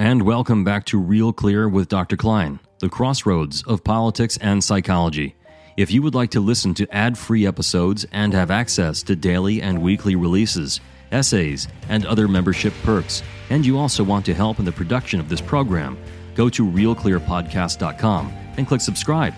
[0.00, 2.16] And welcome back to Real Clear with Dr.
[2.16, 5.36] Klein, the crossroads of politics and psychology.
[5.76, 9.60] If you would like to listen to ad free episodes and have access to daily
[9.60, 10.80] and weekly releases,
[11.12, 15.28] essays, and other membership perks, and you also want to help in the production of
[15.28, 15.98] this program,
[16.34, 19.34] go to realclearpodcast.com and click subscribe.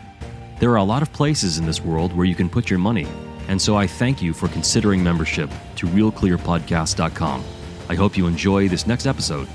[0.60, 3.08] There are a lot of places in this world where you can put your money,
[3.48, 7.44] and so I thank you for considering membership to realclearpodcast.com.
[7.88, 9.48] I hope you enjoy this next episode.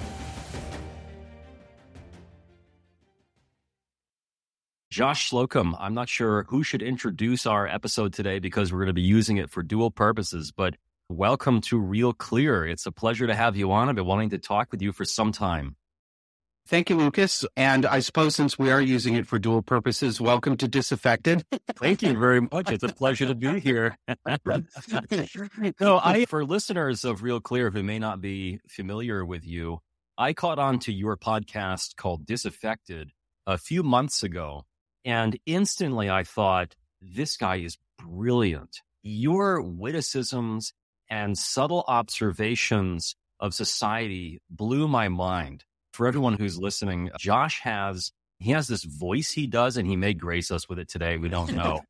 [4.98, 8.94] Josh Slocum, I'm not sure who should introduce our episode today because we're going to
[8.94, 10.76] be using it for dual purposes, but
[11.08, 12.66] welcome to Real Clear.
[12.66, 13.90] It's a pleasure to have you on.
[13.90, 15.76] I've been wanting to talk with you for some time.
[16.68, 17.46] Thank you, Lucas.
[17.56, 21.46] And I suppose since we are using it for dual purposes, welcome to Disaffected.
[21.76, 22.72] Thank you very much.
[22.72, 23.96] It's a pleasure to be here.
[25.80, 29.78] no, I for listeners of Real Clear who may not be familiar with you,
[30.18, 33.12] I caught on to your podcast called Disaffected
[33.46, 34.66] a few months ago.
[35.08, 38.82] And instantly I thought, this guy is brilliant.
[39.02, 40.74] Your witticisms
[41.10, 45.64] and subtle observations of society blew my mind
[45.98, 50.14] for everyone who's listening, Josh has he has this voice he does, and he may
[50.14, 51.18] grace us with it today.
[51.18, 51.82] We don't know.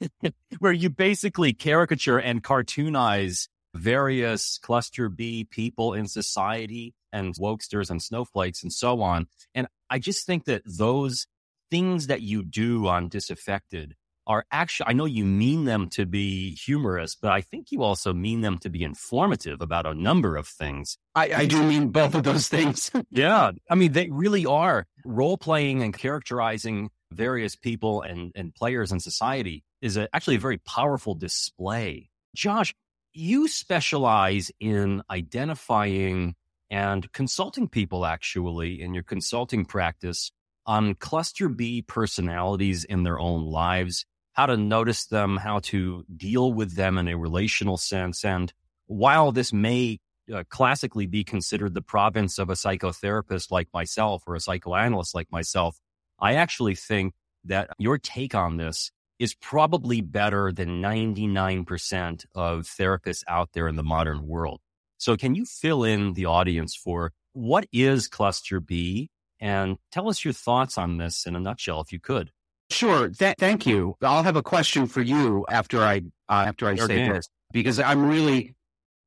[0.60, 8.02] Where you basically caricature and cartoonize various cluster B people in society and wokesters and
[8.02, 9.26] snowflakes and so on.
[9.54, 11.26] And I just think that those
[11.70, 13.94] things that you do on Disaffected
[14.26, 18.12] are actually, I know you mean them to be humorous, but I think you also
[18.12, 20.98] mean them to be informative about a number of things.
[21.14, 22.90] I, I do mean both of those things.
[23.10, 23.50] yeah.
[23.68, 29.00] I mean, they really are role playing and characterizing various people and, and players in
[29.00, 32.10] society is a, actually a very powerful display.
[32.36, 32.74] Josh,
[33.12, 36.36] you specialize in identifying
[36.70, 40.30] and consulting people actually in your consulting practice
[40.66, 46.52] on cluster B personalities in their own lives how to notice them, how to deal
[46.52, 48.24] with them in a relational sense.
[48.24, 48.52] And
[48.86, 49.98] while this may
[50.32, 55.30] uh, classically be considered the province of a psychotherapist like myself or a psychoanalyst like
[55.30, 55.76] myself,
[56.18, 57.14] I actually think
[57.44, 63.76] that your take on this is probably better than 99% of therapists out there in
[63.76, 64.60] the modern world.
[64.96, 70.24] So can you fill in the audience for what is cluster B and tell us
[70.24, 72.30] your thoughts on this in a nutshell, if you could?
[72.70, 73.08] Sure.
[73.08, 73.96] Th- thank you.
[74.00, 78.06] I'll have a question for you after I uh, after I say this because I'm
[78.06, 78.54] really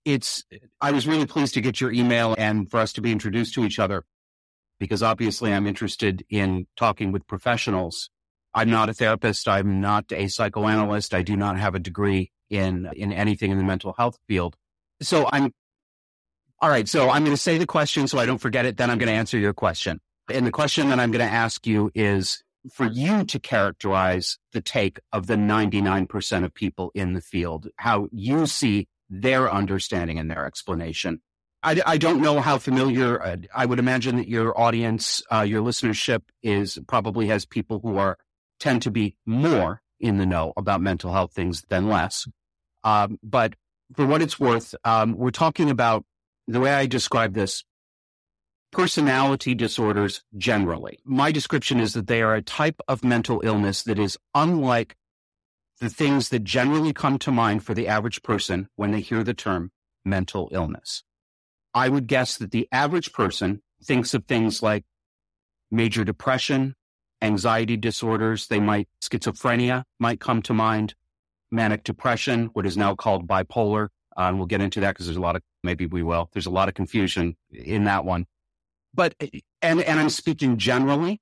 [0.06, 0.44] it's
[0.82, 3.64] I was really pleased to get your email and for us to be introduced to
[3.64, 4.04] each other
[4.80, 8.10] because obviously I'm interested in talking with professionals.
[8.54, 9.48] I'm not a therapist.
[9.48, 11.14] I'm not a psychoanalyst.
[11.14, 14.58] I do not have a degree in in anything in the mental health field.
[15.02, 15.54] So I'm
[16.60, 16.88] all right.
[16.88, 18.78] So I'm going to say the question so I don't forget it.
[18.78, 20.02] Then I'm going to answer your question.
[20.30, 24.62] And the question that I'm going to ask you is for you to characterize the
[24.62, 30.32] take of the 99% of people in the field, how you see their understanding and
[30.32, 31.22] their explanation.
[31.62, 35.62] I, I don't know how familiar, uh, I would imagine that your audience, uh, your
[35.62, 38.18] listenership is probably has people who are
[38.60, 42.28] tend to be more in the know about mental health things than less.
[42.84, 43.54] Um, but
[43.96, 46.06] for what it's worth, um, we're talking about
[46.48, 47.64] the way I describe this
[48.74, 51.00] personality disorders generally.
[51.06, 54.98] My description is that they are a type of mental illness that is unlike
[55.80, 59.36] the things that generally come to mind for the average person when they hear the
[59.36, 59.72] term
[60.04, 61.04] mental illness.
[61.76, 64.86] I would guess that the average person thinks of things like
[65.70, 66.76] major depression,
[67.22, 68.48] anxiety disorders.
[68.48, 70.96] They might, schizophrenia might come to mind,
[71.52, 73.90] manic depression, what is now called bipolar.
[74.18, 76.46] Uh, and we'll get into that because there's a lot of, maybe we will, there's
[76.48, 78.26] a lot of confusion in that one
[78.94, 81.22] but eh, and and I'm speaking generally,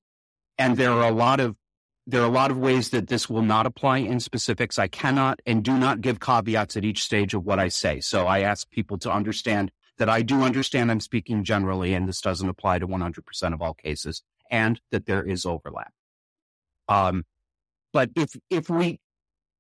[0.58, 1.56] and there are a lot of
[2.08, 4.80] there are a lot of ways that this will not apply in specifics.
[4.80, 8.00] I cannot and do not give caveats at each stage of what I say.
[8.00, 12.22] So I ask people to understand that I do understand I'm speaking generally, and this
[12.22, 15.94] doesn't apply to 100% of all cases, and that there is overlap.
[16.88, 17.24] Um,
[17.94, 19.00] but if if we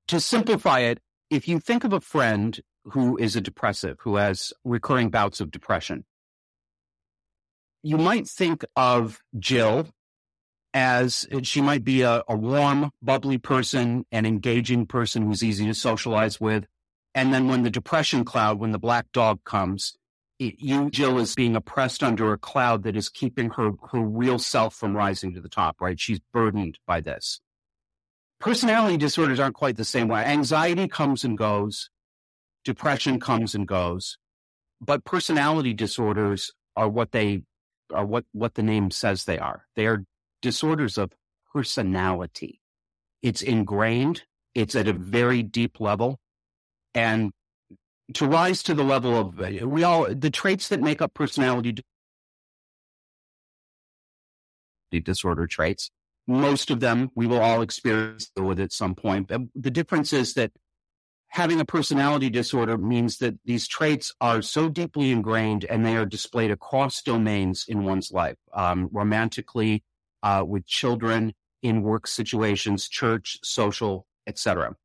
[0.07, 0.99] to simplify it,
[1.29, 5.51] if you think of a friend who is a depressive, who has recurring bouts of
[5.51, 6.03] depression,
[7.83, 9.87] you might think of Jill
[10.73, 15.65] as uh, she might be a, a, warm, bubbly person, an engaging person who's easy
[15.65, 16.65] to socialize with.
[17.13, 19.97] And then when the depression cloud, when the black dog comes,
[20.39, 24.39] it, you, Jill, is being oppressed under a cloud that is keeping her, her real
[24.39, 25.99] self from rising to the top, right?
[25.99, 27.41] She's burdened by this.
[28.39, 30.23] Personality disorders aren't quite the same way.
[30.23, 31.89] Anxiety comes and goes.
[32.63, 34.17] Depression comes and goes.
[34.79, 37.43] But personality disorders are what they
[37.91, 39.65] are what, what the name says they are.
[39.75, 40.05] They are
[40.41, 41.11] disorders of
[41.53, 42.61] personality.
[43.21, 44.23] It's ingrained.
[44.55, 46.19] It's at a very deep level.
[46.93, 47.31] And
[48.15, 51.75] to rise to the level of uh, we all, the traits that make up personality
[54.91, 55.89] disorder traits,
[56.27, 59.31] most of them we will all experience with at some point.
[59.55, 60.51] The difference is that
[61.31, 66.05] having a personality disorder means that these traits are so deeply ingrained and they are
[66.05, 69.81] displayed across domains in one's life, um, romantically,
[70.23, 71.33] uh, with children,
[71.63, 74.75] in work situations, church, social, etc.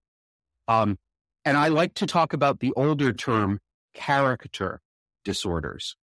[0.69, 0.99] Um,
[1.45, 3.59] and I like to talk about the older term
[3.93, 4.81] character
[5.25, 5.97] disorders.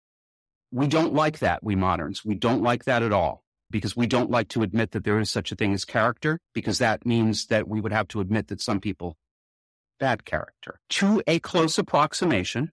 [0.72, 2.26] We don't like that, we moderns.
[2.26, 5.30] We don't like that at all because we don't like to admit that there is
[5.30, 8.62] such a thing as character because that means that we would have to admit that
[8.62, 9.18] some people
[10.02, 10.82] bad character.
[10.90, 12.72] To a close approximation,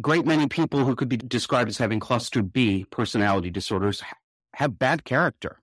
[0.00, 4.02] great many people who could be described as having cluster B personality disorders
[4.54, 5.60] have bad character.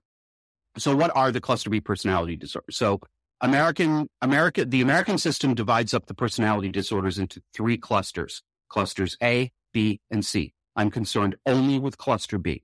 [0.78, 2.76] So what are the cluster B personality disorders?
[2.76, 3.00] So
[3.40, 8.42] American America the American system divides up the personality disorders into three clusters.
[8.68, 10.54] Clusters A, B, and C.
[10.76, 12.62] I'm concerned only with cluster B.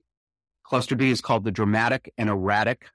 [0.63, 2.89] Cluster B is called the dramatic and erratic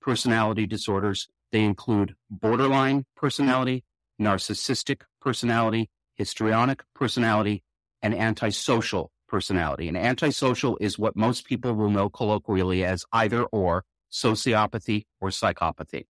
[0.00, 1.28] personality disorders.
[1.52, 3.84] They include borderline personality,
[4.20, 7.62] narcissistic personality, histrionic personality,
[8.02, 9.88] and antisocial personality.
[9.88, 16.04] And antisocial is what most people will know colloquially as either or sociopathy or psychopathy.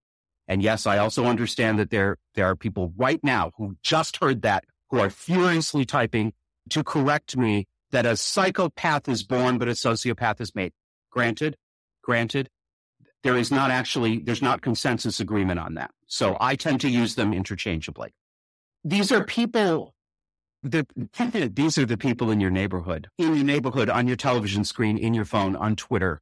[0.47, 4.41] And yes, I also understand that there, there are people right now who just heard
[4.41, 6.33] that who are furiously typing
[6.69, 10.73] to correct me that a psychopath is born, but a sociopath is made.
[11.11, 11.55] Granted,
[12.03, 12.49] granted,
[13.23, 15.91] there is not actually, there's not consensus agreement on that.
[16.07, 18.13] So I tend to use them interchangeably.
[18.83, 19.93] These are people
[20.63, 20.87] the,
[21.53, 25.13] these are the people in your neighborhood, in your neighborhood, on your television screen, in
[25.13, 26.21] your phone, on Twitter,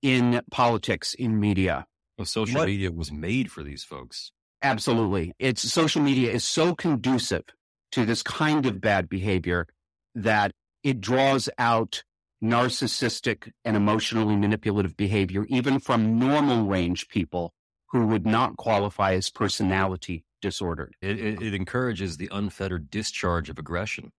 [0.00, 1.86] in politics, in media.
[2.18, 4.32] Well, social what, media was made for these folks.
[4.62, 5.32] Absolutely.
[5.38, 7.44] It's social media is so conducive
[7.92, 9.66] to this kind of bad behavior
[10.14, 10.52] that
[10.82, 12.02] it draws out
[12.42, 17.52] narcissistic and emotionally manipulative behavior, even from normal range people
[17.90, 20.96] who would not qualify as personality disordered.
[21.00, 24.12] It, it, it, encourages the unfettered discharge of aggression.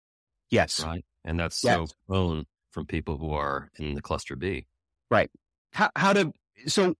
[0.50, 0.84] Yes.
[0.84, 1.04] Right.
[1.26, 1.94] And that's so yes.
[2.08, 4.68] prone from people who are in the cluster B.
[5.12, 5.30] Right.
[5.72, 6.32] How, how to,
[6.68, 6.96] so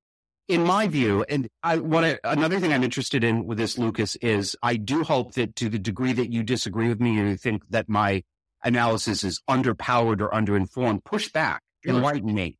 [0.48, 4.16] in my view, and I what I, another thing I'm interested in with this, Lucas,
[4.18, 7.38] is I do hope that to the degree that you disagree with me and you
[7.38, 8.24] think that my
[8.64, 12.58] analysis is underpowered or underinformed, push back, enlighten me.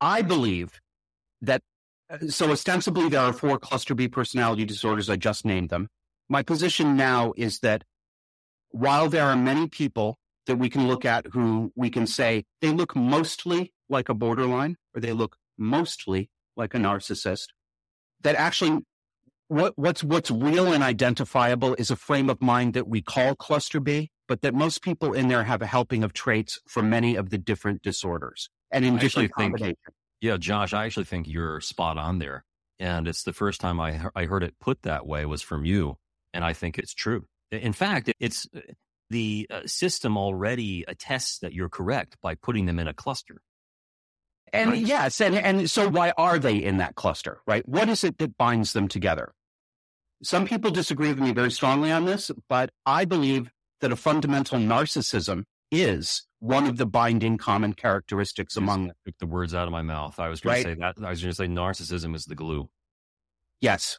[0.00, 0.80] I believe
[1.42, 1.62] that
[2.10, 5.08] uh, so ostensibly there are four cluster B personality disorders.
[5.08, 5.88] I just named them
[6.28, 7.84] my position now is that
[8.70, 12.70] while there are many people that we can look at who we can say they
[12.70, 17.46] look mostly like a borderline or they look mostly like a narcissist,
[18.22, 18.80] that actually
[19.48, 23.80] what, what's what's real and identifiable is a frame of mind that we call cluster
[23.80, 27.30] B, but that most people in there have a helping of traits from many of
[27.30, 29.76] the different disorders and in different think,
[30.20, 32.44] Yeah, Josh, I actually think you're spot on there,
[32.78, 35.96] and it's the first time I I heard it put that way was from you.
[36.32, 37.26] And I think it's true.
[37.52, 38.60] In fact, it's uh,
[39.08, 43.40] the uh, system already attests that you're correct by putting them in a cluster.
[44.52, 44.80] And right?
[44.80, 47.66] yes, and, and so why are they in that cluster, right?
[47.68, 49.32] What is it that binds them together?
[50.22, 53.50] Some people disagree with me very strongly on this, but I believe
[53.84, 58.96] that a fundamental narcissism is one of the binding common characteristics among them.
[59.04, 60.18] Took the words out of my mouth.
[60.18, 60.62] I was going right?
[60.64, 60.94] to say that.
[61.04, 62.70] I was going to say narcissism is the glue.
[63.60, 63.98] Yes,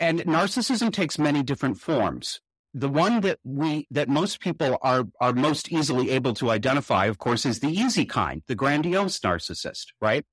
[0.00, 2.40] and narcissism takes many different forms.
[2.72, 7.18] The one that we, that most people are, are most easily able to identify, of
[7.18, 10.24] course, is the easy kind, the grandiose narcissist, right?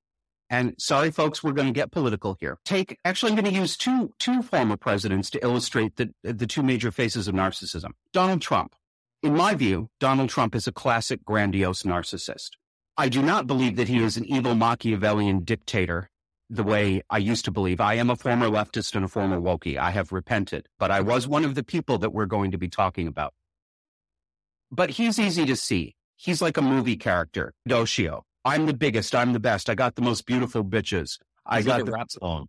[0.50, 2.58] And sorry, folks, we're going to get political here.
[2.64, 6.64] Take, actually, I'm going to use two, two former presidents to illustrate the, the two
[6.64, 7.92] major faces of narcissism.
[8.14, 8.76] Donald Trump.
[9.24, 12.50] In my view, Donald Trump is a classic grandiose narcissist.
[12.98, 16.10] I do not believe that he is an evil Machiavellian dictator
[16.50, 17.80] the way I used to believe.
[17.80, 19.78] I am a former leftist and a former wokey.
[19.78, 22.68] I have repented, but I was one of the people that we're going to be
[22.68, 23.34] talking about.
[24.70, 25.96] But he's easy to see.
[26.18, 27.54] He's like a movie character.
[27.68, 28.24] Doshio.
[28.44, 29.16] I'm the biggest.
[29.16, 29.70] I'm the best.
[29.70, 31.18] I got the most beautiful bitches.
[31.46, 32.48] I he's got like the rap song.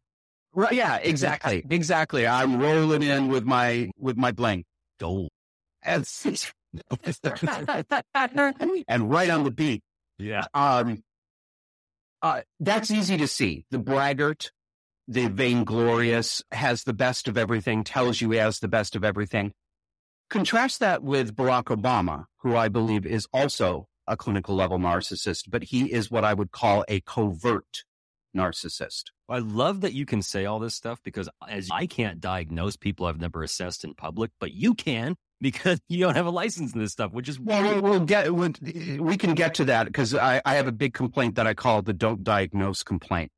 [0.53, 0.73] Right.
[0.73, 1.65] Yeah, exactly.
[1.71, 2.27] exactly.
[2.27, 4.65] I'm rolling in with my, with my bling.
[4.99, 5.31] Gold.
[8.89, 9.83] and right on the beat.
[10.19, 10.45] Yeah.
[10.55, 11.03] Um,
[12.23, 13.65] uh, that's easy to see.
[13.71, 14.51] The braggart,
[15.09, 19.53] the vainglorious, has the best of everything, tells you he has the best of everything.
[20.31, 25.65] Contrast that with Barack Obama, who I believe is also a clinical level narcissist, but
[25.65, 27.85] he is what I would call a covert
[28.37, 29.05] narcissist.
[29.29, 33.07] I love that you can say all this stuff because as I can't diagnose people
[33.07, 36.81] I've never assessed in public, but you can because you don't have a license in
[36.81, 40.55] this stuff, which is well, we'll get we can get to that because I, I
[40.55, 43.31] have a big complaint that I call the don't diagnose complaint.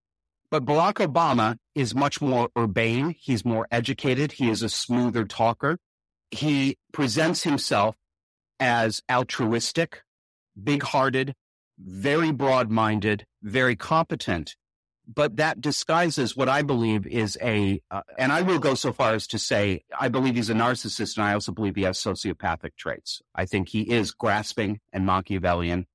[0.51, 3.17] But Barack Obama is much more urbane.
[3.19, 4.33] He's more educated.
[4.33, 5.79] He is a smoother talker.
[6.31, 7.97] He presents himself
[8.61, 10.03] as altruistic,
[10.63, 11.35] big hearted,
[11.79, 14.57] very broad minded, very competent.
[15.07, 19.15] But that disguises what I believe is a, uh, and I will go so far
[19.15, 22.77] as to say, I believe he's a narcissist and I also believe he has sociopathic
[22.77, 23.23] traits.
[23.35, 25.87] I think he is grasping and Machiavellian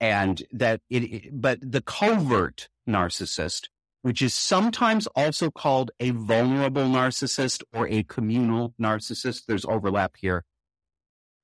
[0.00, 3.68] and that it, but the covert narcissist,
[4.02, 10.44] which is sometimes also called a vulnerable narcissist or a communal narcissist, there's overlap here,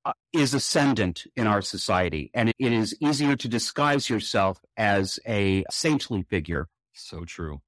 [0.05, 2.29] uh, is ascendant in our society.
[2.33, 6.67] And it is easier to disguise yourself as a saintly figure.
[7.01, 7.61] So true.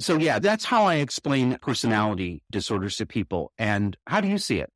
[0.00, 3.52] So, yeah, that's how I explain personality disorders to people.
[3.56, 4.70] And how do you see it?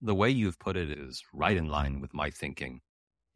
[0.00, 2.80] The way you've put it is right in line with my thinking.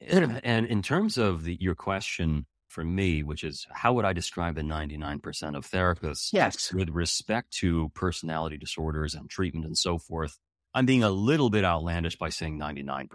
[0.01, 4.55] And in terms of the, your question for me, which is how would I describe
[4.55, 6.73] the 99% of therapists yes.
[6.73, 10.39] with respect to personality disorders and treatment and so forth?
[10.75, 13.09] I'm being a little bit outlandish by saying 99%.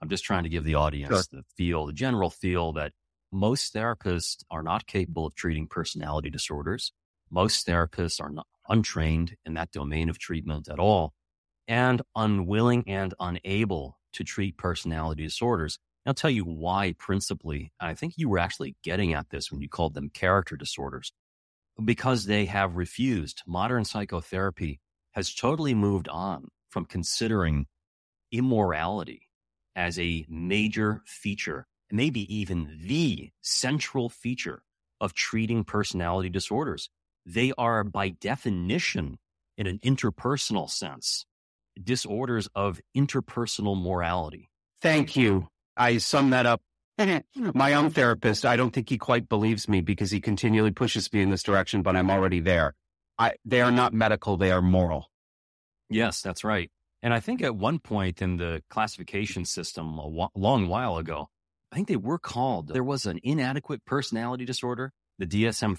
[0.00, 1.40] I'm just trying to give the audience sure.
[1.40, 2.92] the feel, the general feel that
[3.34, 6.92] most therapists are not capable of treating personality disorders.
[7.30, 11.12] Most therapists are not untrained in that domain of treatment at all
[11.66, 15.78] and unwilling and unable to treat personality disorders.
[16.06, 17.72] I'll tell you why principally.
[17.80, 21.12] I think you were actually getting at this when you called them character disorders
[21.82, 23.42] because they have refused.
[23.46, 24.80] Modern psychotherapy
[25.12, 27.66] has totally moved on from considering
[28.30, 29.28] immorality
[29.74, 34.62] as a major feature, maybe even the central feature
[35.00, 36.88] of treating personality disorders.
[37.26, 39.18] They are, by definition,
[39.56, 41.26] in an interpersonal sense,
[41.82, 44.50] disorders of interpersonal morality.
[44.80, 45.48] Thank you.
[45.76, 46.60] I sum that up.
[47.36, 51.22] My own therapist, I don't think he quite believes me because he continually pushes me
[51.22, 52.74] in this direction, but I'm already there.
[53.18, 55.10] I, they are not medical, they are moral.
[55.90, 56.70] Yes, that's right.
[57.02, 61.28] And I think at one point in the classification system a w- long while ago,
[61.74, 65.76] I think they were called, there was an inadequate personality disorder, the DSM.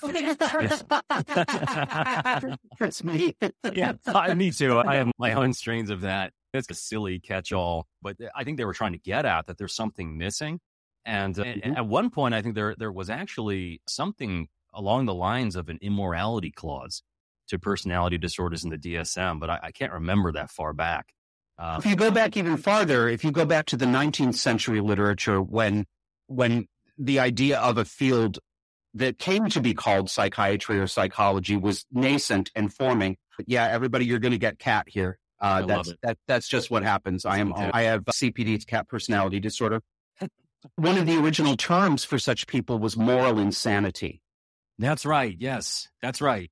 [2.80, 3.34] That's me.
[3.74, 4.78] yeah, I, me too.
[4.78, 6.34] I have my own strains of that.
[6.54, 9.58] It's a silly catch all, but I think they were trying to get at that
[9.58, 10.60] there's something missing.
[11.06, 11.60] And, uh, mm-hmm.
[11.64, 15.70] and at one point, I think there, there was actually something along the lines of
[15.70, 17.04] an immorality clause
[17.48, 21.14] to personality disorders in the DSM, but I, I can't remember that far back.
[21.58, 24.82] Uh, if you go back even farther, if you go back to the 19th century
[24.82, 25.86] literature, when
[26.28, 28.40] when the idea of a field
[28.94, 34.06] that came to be called psychiatry or psychology was nascent and forming, but yeah, everybody,
[34.06, 35.18] you're going to get cat here.
[35.40, 37.26] Uh, that's that, that's just what happens.
[37.26, 39.82] I am I have CPD, cat personality disorder.
[40.78, 44.22] One of the original terms for such people was moral insanity.
[44.80, 45.36] That's right.
[45.40, 46.50] Yes, that's right.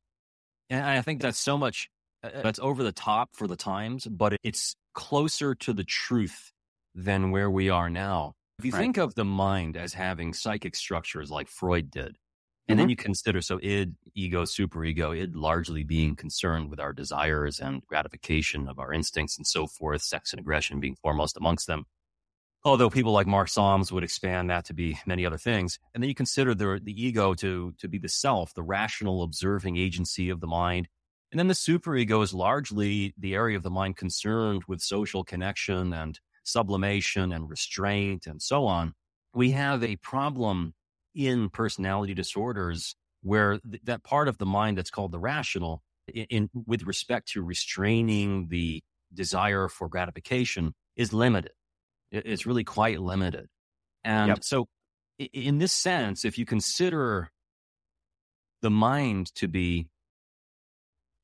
[0.70, 1.93] And I think that's so much, uh, uh,
[2.24, 6.52] that's over the top for the times, but it's closer to the truth
[6.96, 8.34] than where we are now.
[8.60, 8.80] If you right.
[8.80, 12.18] think of the mind as having psychic structures like Freud did,
[12.68, 12.84] and mm-hmm.
[12.84, 17.86] then you consider so id, ego, superego, id largely being concerned with our desires and
[17.88, 21.86] gratification of our instincts and so forth, sex and aggression being foremost amongst them.
[22.64, 25.80] Although people like Mark Solms would expand that to be many other things.
[25.94, 29.76] And then you consider the, the ego to, to be the self, the rational observing
[29.76, 30.88] agency of the mind.
[31.34, 35.92] And then the superego is largely the area of the mind concerned with social connection
[35.92, 38.94] and sublimation and restraint and so on.
[39.34, 40.76] We have a problem
[41.16, 46.26] in personality disorders where th- that part of the mind that's called the rational in,
[46.30, 51.54] in with respect to restraining the desire for gratification is limited
[52.14, 53.48] it's really quite limited.
[54.04, 54.44] And yep.
[54.44, 54.68] so,
[55.18, 57.32] in this sense, if you consider
[58.62, 59.88] the mind to be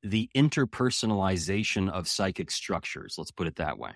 [0.04, 3.92] the interpersonalization of psychic structures, let's put it that way.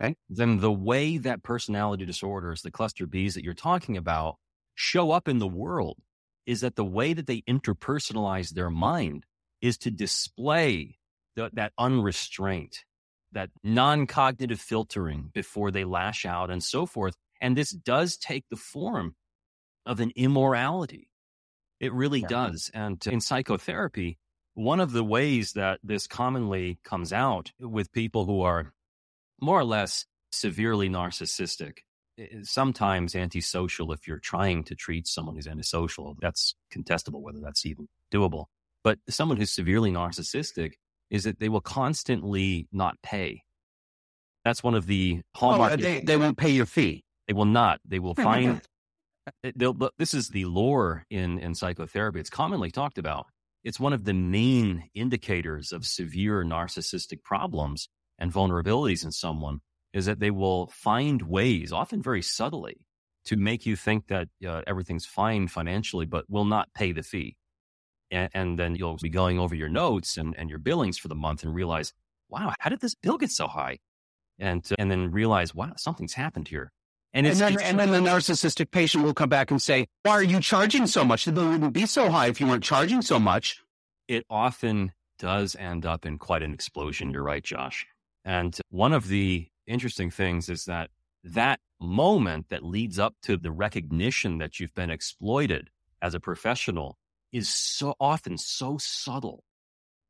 [0.00, 0.14] Okay.
[0.28, 4.36] Then the way that personality disorders, the cluster Bs that you're talking about,
[4.74, 5.98] show up in the world
[6.44, 9.24] is that the way that they interpersonalize their mind
[9.60, 10.98] is to display
[11.34, 12.84] the, that unrestraint,
[13.32, 17.14] that non cognitive filtering before they lash out and so forth.
[17.40, 19.14] And this does take the form
[19.84, 21.08] of an immorality.
[21.80, 22.28] It really yeah.
[22.28, 22.70] does.
[22.72, 24.18] And in psychotherapy,
[24.56, 28.72] one of the ways that this commonly comes out with people who are
[29.40, 31.78] more or less severely narcissistic
[32.42, 36.16] sometimes antisocial if you're trying to treat someone who's antisocial.
[36.20, 38.46] That's contestable whether that's even doable.
[38.82, 40.72] But someone who's severely narcissistic
[41.10, 43.42] is that they will constantly not pay.
[44.44, 45.74] That's one of the hallmarks.
[45.74, 47.04] Oh, they, they won't pay your fee.
[47.26, 47.80] They will not.
[47.84, 48.62] They will find.
[49.44, 49.50] Eh,
[49.98, 52.20] this is the lore in, in psychotherapy.
[52.20, 53.26] It's commonly talked about.
[53.66, 59.58] It's one of the main indicators of severe narcissistic problems and vulnerabilities in someone
[59.92, 62.86] is that they will find ways, often very subtly,
[63.24, 67.36] to make you think that uh, everything's fine financially, but will not pay the fee.
[68.12, 71.16] And, and, then you'll be going over your notes and, and your billings for the
[71.16, 71.92] month and realize,
[72.28, 73.78] wow, how did this bill get so high?
[74.38, 76.70] And, uh, and then realize, wow, something's happened here.
[77.16, 80.22] And, and, then, and then the narcissistic patient will come back and say, why are
[80.22, 81.24] you charging so much?
[81.24, 83.62] The bill wouldn't be so high if you weren't charging so much.
[84.06, 87.10] It often does end up in quite an explosion.
[87.10, 87.86] You're right, Josh.
[88.22, 90.90] And one of the interesting things is that
[91.24, 95.70] that moment that leads up to the recognition that you've been exploited
[96.02, 96.98] as a professional
[97.32, 99.42] is so often so subtle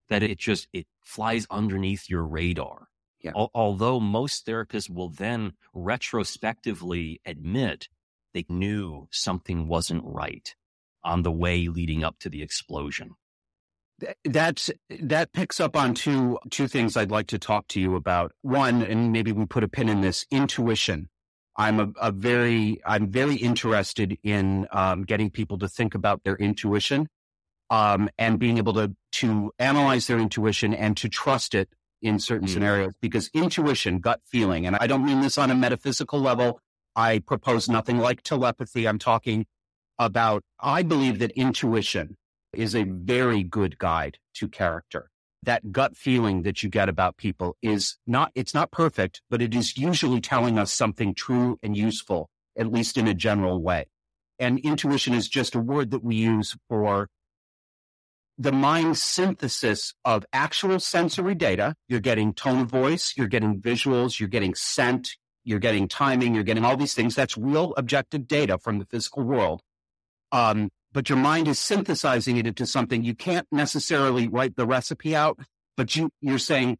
[0.08, 2.88] that it just it flies underneath your radar.
[3.22, 3.32] Yeah.
[3.36, 7.88] Al- although most therapists will then retrospectively admit
[8.34, 10.54] they knew something wasn't right
[11.02, 13.14] on the way leading up to the explosion.
[14.24, 14.70] That's
[15.00, 18.32] that picks up on two two things I'd like to talk to you about.
[18.42, 21.08] One, and maybe we put a pin in this intuition.
[21.56, 26.36] I'm a, a very I'm very interested in um, getting people to think about their
[26.36, 27.08] intuition
[27.70, 31.70] um, and being able to to analyze their intuition and to trust it
[32.02, 32.52] in certain mm.
[32.52, 36.60] scenarios because intuition, gut feeling, and I don't mean this on a metaphysical level.
[36.94, 38.86] I propose nothing like telepathy.
[38.86, 39.46] I'm talking
[39.98, 42.16] about, I believe that intuition
[42.54, 45.10] is a very good guide to character.
[45.42, 49.54] That gut feeling that you get about people is not, it's not perfect, but it
[49.54, 53.86] is usually telling us something true and useful, at least in a general way.
[54.38, 57.08] And intuition is just a word that we use for
[58.38, 61.74] the mind synthesis of actual sensory data.
[61.88, 66.44] You're getting tone of voice, you're getting visuals, you're getting scent, you're getting timing, you're
[66.44, 67.14] getting all these things.
[67.14, 69.62] That's real objective data from the physical world.
[70.32, 73.04] Um, but your mind is synthesizing it into something.
[73.04, 75.38] You can't necessarily write the recipe out,
[75.76, 76.78] but you, you're saying,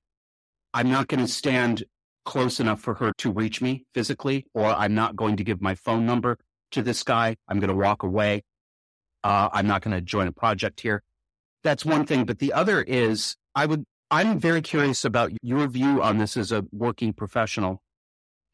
[0.75, 1.85] I'm not going to stand
[2.25, 5.75] close enough for her to reach me physically, or I'm not going to give my
[5.75, 6.38] phone number
[6.73, 7.37] to this guy.
[7.49, 8.42] I'm going to walk away.
[9.23, 11.03] Uh, I'm not going to join a project here.
[11.66, 12.26] That's one thing.
[12.26, 16.52] But the other is I would, I'm very curious about your view on this as
[16.52, 17.83] a working professional.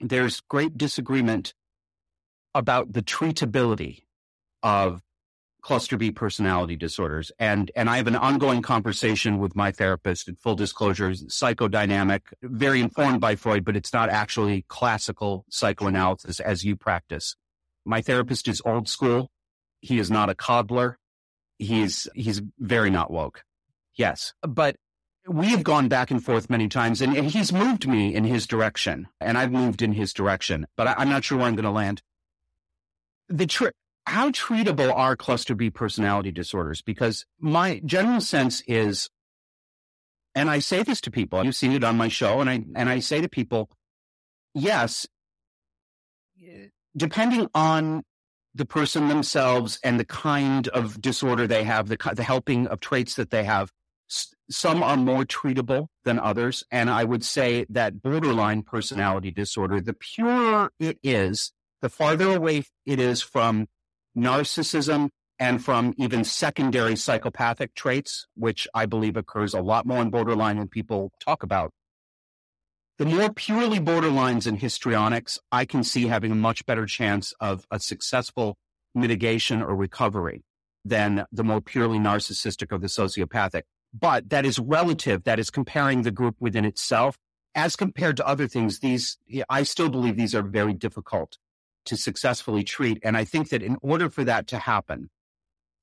[0.00, 1.52] There's great disagreement
[2.54, 4.04] about the treatability
[4.62, 5.02] of
[5.60, 7.30] cluster B personality disorders.
[7.38, 12.80] And, and I have an ongoing conversation with my therapist in full disclosure, psychodynamic, very
[12.80, 17.36] informed by Freud, but it's not actually classical psychoanalysis as you practice.
[17.84, 19.28] My therapist is old school.
[19.82, 20.98] He is not a cobbler
[21.62, 23.44] he's he's very not woke.
[23.94, 24.76] Yes, but
[25.28, 29.06] we have gone back and forth many times, and, he's moved me in his direction,
[29.20, 31.70] and I've moved in his direction, but I, am not sure where I'm going to
[31.70, 32.02] land.
[33.28, 33.68] The tr-
[34.06, 36.82] how treatable are cluster B personality disorders?
[36.82, 39.08] Because my general sense is,
[40.34, 42.88] and I say this to people, you've seen it on my show, and I and
[42.88, 43.70] I say to people,
[44.54, 45.06] yes,
[46.96, 48.02] depending on
[48.54, 53.14] the person themselves and the kind of disorder they have, the, the helping of traits
[53.14, 53.70] that they have.
[54.50, 56.62] some are more treatable than others.
[56.70, 62.64] And I would say that borderline personality disorder, the purer it is, the farther away
[62.84, 63.68] it is from
[64.16, 70.10] narcissism and from even secondary psychopathic traits, which I believe occurs a lot more in
[70.10, 71.72] borderline than people talk about.
[73.02, 77.66] The more purely borderlines and histrionics, I can see having a much better chance of
[77.68, 78.56] a successful
[78.94, 80.44] mitigation or recovery
[80.84, 83.62] than the more purely narcissistic or the sociopathic.
[83.92, 85.24] But that is relative.
[85.24, 87.18] That is comparing the group within itself.
[87.56, 89.18] As compared to other things, these,
[89.50, 91.38] I still believe these are very difficult
[91.86, 93.00] to successfully treat.
[93.02, 95.10] And I think that in order for that to happen,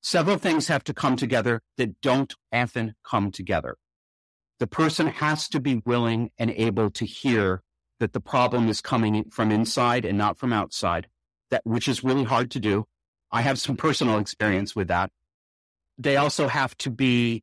[0.00, 3.76] several things have to come together that don't often come together
[4.60, 7.62] the person has to be willing and able to hear
[7.98, 11.08] that the problem is coming from inside and not from outside,
[11.50, 12.84] that which is really hard to do.
[13.32, 15.10] I have some personal experience with that.
[15.98, 17.42] They also have to be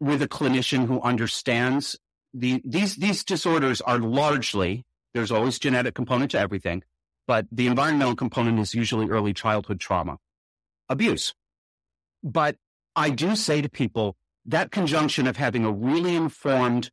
[0.00, 1.96] with a clinician who understands
[2.32, 6.82] the, these, these disorders are largely, there's always genetic component to everything,
[7.26, 10.18] but the environmental component is usually early childhood trauma,
[10.88, 11.34] abuse.
[12.22, 12.56] But
[12.96, 16.90] I do say to people, that conjunction of having a really informed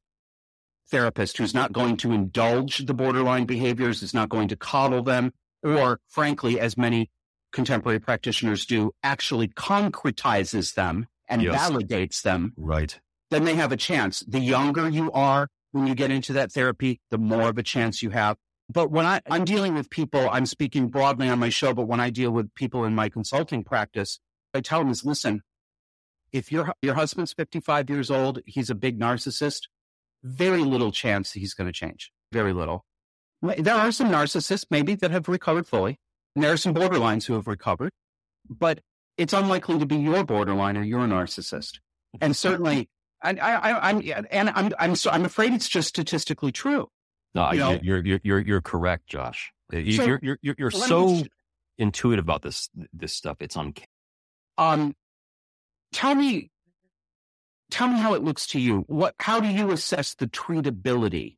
[0.89, 5.31] therapist who's not going to indulge the borderline behaviors, is not going to coddle them,
[5.63, 7.09] or frankly, as many
[7.51, 11.69] contemporary practitioners do, actually concretizes them and yes.
[11.69, 12.99] validates them, right?
[13.29, 14.19] Then they have a chance.
[14.27, 18.03] The younger you are when you get into that therapy, the more of a chance
[18.03, 18.35] you have.
[18.69, 21.99] But when I, I'm dealing with people, I'm speaking broadly on my show, but when
[21.99, 24.19] I deal with people in my consulting practice,
[24.53, 25.41] I tell them is listen,
[26.31, 29.63] if your your husband's 55 years old, he's a big narcissist,
[30.23, 32.11] very little chance he's going to change.
[32.31, 32.85] Very little.
[33.41, 35.97] There are some narcissists maybe that have recovered fully.
[36.35, 37.91] And there are some borderlines who have recovered,
[38.49, 38.79] but
[39.17, 41.79] it's unlikely to be your borderline or your narcissist.
[42.21, 42.89] And certainly,
[43.23, 46.87] and I, am and I'm, I'm, so, I'm afraid it's just statistically true.
[47.35, 47.79] No, you know?
[47.81, 49.51] you're, you're, you're, you're correct, Josh.
[49.71, 51.23] You, so, you're, you're, you're, so
[51.77, 53.37] intuitive about this, this stuff.
[53.39, 53.87] It's uncanny.
[54.57, 54.93] Um,
[55.93, 56.51] tell me,
[57.69, 58.83] tell me how it looks to you.
[58.87, 61.37] What, how do you assess the treatability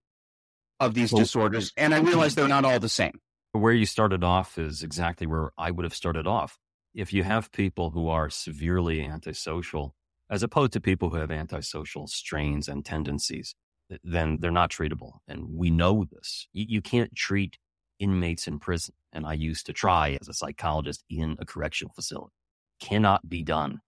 [0.79, 1.71] of these well, disorders?
[1.77, 3.19] And I realize they're not all the same.
[3.51, 6.57] Where you started off is exactly where I would have started off.
[6.95, 9.95] If you have people who are severely antisocial,
[10.29, 13.55] as opposed to people who have antisocial strains and tendencies,
[14.03, 15.19] then they're not treatable.
[15.27, 16.47] And we know this.
[16.53, 17.57] You, you can't treat
[17.99, 18.95] inmates in prison.
[19.11, 22.33] And I used to try as a psychologist in a correctional facility.
[22.79, 23.81] Cannot be done.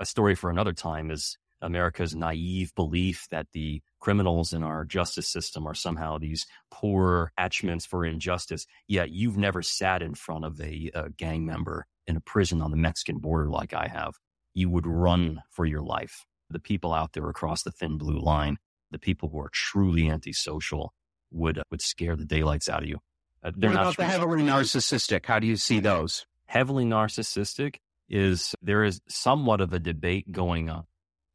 [0.00, 5.28] A story for another time is America's naive belief that the criminals in our justice
[5.28, 8.66] system are somehow these poor attachments for injustice.
[8.88, 12.72] Yet you've never sat in front of a, a gang member in a prison on
[12.72, 14.14] the Mexican border like I have.
[14.54, 16.26] You would run for your life.
[16.50, 18.58] The people out there across the thin blue line,
[18.90, 20.92] the people who are truly antisocial,
[21.30, 22.98] would uh, would scare the daylights out of you.
[23.42, 25.24] Uh, they're what not about the heavily narcissistic?
[25.24, 26.26] How do you see those?
[26.44, 27.76] Heavily narcissistic
[28.12, 30.84] is there is somewhat of a debate going on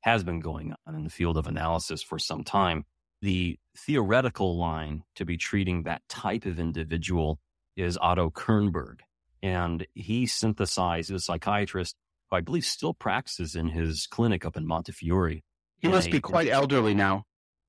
[0.02, 2.86] has been going on in the field of analysis for some time.
[3.22, 7.40] The theoretical line to be treating that type of individual
[7.76, 9.00] is Otto Kernberg.
[9.42, 11.96] And he synthesized, a psychiatrist
[12.30, 15.42] who I believe still practices in his clinic up in Montefiore.
[15.80, 17.24] He must a, be quite elderly now.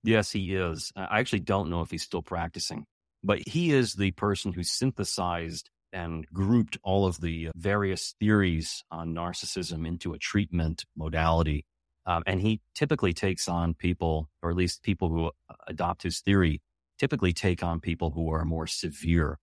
[0.05, 0.93] Yes, he is.
[0.95, 2.87] I actually don't know if he's still practicing,
[3.25, 9.15] but he is the person who synthesized and grouped all of the various theories on
[9.15, 11.65] narcissism into a treatment modality
[12.09, 16.21] um, and he typically takes on people, or at least people who uh, adopt his
[16.21, 16.63] theory,
[16.99, 19.39] typically take on people who are more severe.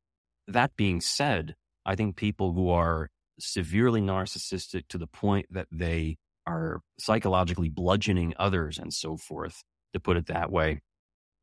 [0.48, 1.56] That being said,
[1.86, 8.34] I think people who are severely narcissistic to the point that they are psychologically bludgeoning
[8.40, 10.82] others and so forth, to put it that way,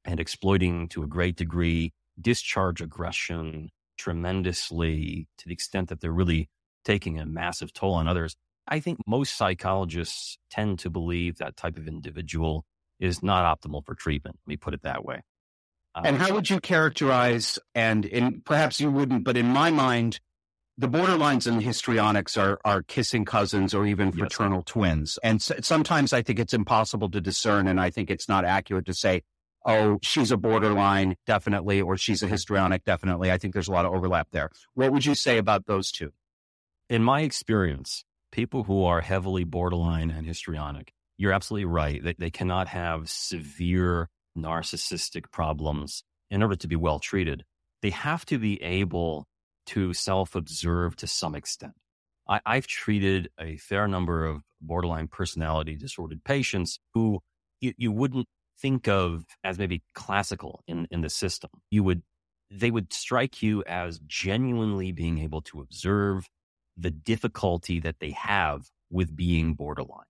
[0.05, 6.49] and exploiting to a great degree, discharge aggression tremendously to the extent that they're really
[6.85, 8.37] taking a massive toll on others.
[8.67, 12.65] I think most psychologists tend to believe that type of individual
[13.01, 14.39] is not optimal for treatment.
[14.47, 15.23] Let me put it that way.
[15.95, 20.21] Um, and how would you characterize, and in, perhaps you wouldn't, but in my mind,
[20.79, 24.65] the borderlines and the histrionics are, are kissing cousins or even fraternal yes.
[24.67, 25.19] twins.
[25.23, 27.69] And sometimes I think it's impossible to discern.
[27.69, 29.23] And I think it's not accurate to say,
[29.65, 33.31] oh, she's a borderline, definitely, or she's a histrionic, definitely.
[33.31, 34.51] I think there's a lot of overlap there.
[34.75, 36.13] What would you say about those two?
[36.89, 42.03] In my experience, people who are heavily borderline and histrionic, you're absolutely right.
[42.03, 47.45] They, they cannot have severe narcissistic problems in order to be well treated.
[47.83, 49.27] They have to be able
[49.67, 51.75] to self observe to some extent.
[52.29, 57.21] I, I've treated a fair number of borderline personality disordered patients who
[57.61, 58.27] you, you wouldn't
[58.61, 61.51] think of as maybe classical in, in the system.
[61.71, 62.03] You would,
[62.51, 66.29] they would strike you as genuinely being able to observe
[66.77, 70.05] the difficulty that they have with being borderline.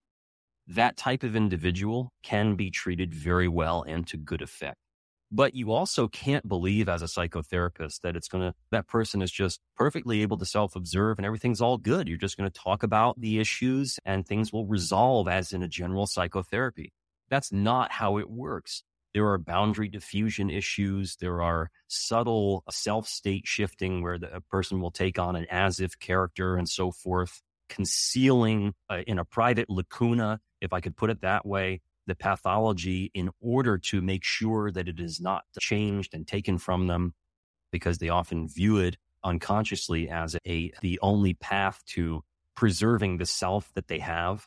[0.66, 4.76] That type of individual can be treated very well and to good effect.
[5.35, 9.33] But you also can't believe as a psychotherapist that it's going to, that person is
[9.33, 12.07] just perfectly able to self observe and everything's all good.
[12.07, 15.68] You're just going to talk about the issues and things will resolve as in a
[15.68, 16.92] general psychotherapy.
[17.32, 18.82] That's not how it works.
[19.14, 21.16] There are boundary diffusion issues.
[21.16, 25.98] There are subtle self state shifting where the person will take on an as if
[25.98, 27.40] character and so forth,
[27.70, 33.10] concealing uh, in a private lacuna, if I could put it that way, the pathology
[33.14, 37.14] in order to make sure that it is not changed and taken from them
[37.70, 42.22] because they often view it unconsciously as a the only path to
[42.56, 44.46] preserving the self that they have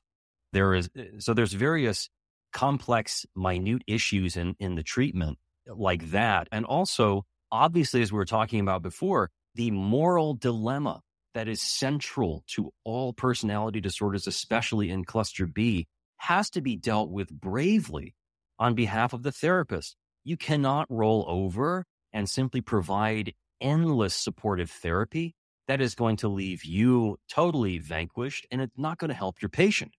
[0.53, 2.09] there is so there's various
[2.55, 5.37] complex, minute issues in, in the treatment
[5.69, 6.47] uh, like that.
[6.53, 11.01] And also, obviously, as we were talking about before, the moral dilemma
[11.33, 15.85] that is central to all personality disorders, especially in cluster B,
[16.17, 18.15] has to be dealt with bravely
[18.57, 19.97] on behalf of the therapist.
[20.23, 25.35] You cannot roll over and simply provide endless supportive therapy
[25.67, 29.49] that is going to leave you totally vanquished and it's not going to help your
[29.49, 29.91] patient.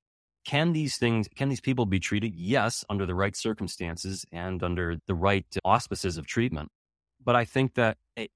[0.47, 2.33] Can these things, can these people be treated?
[2.37, 6.71] Yes, under the right circumstances and under the right auspices of treatment.
[7.23, 8.31] But I think that it,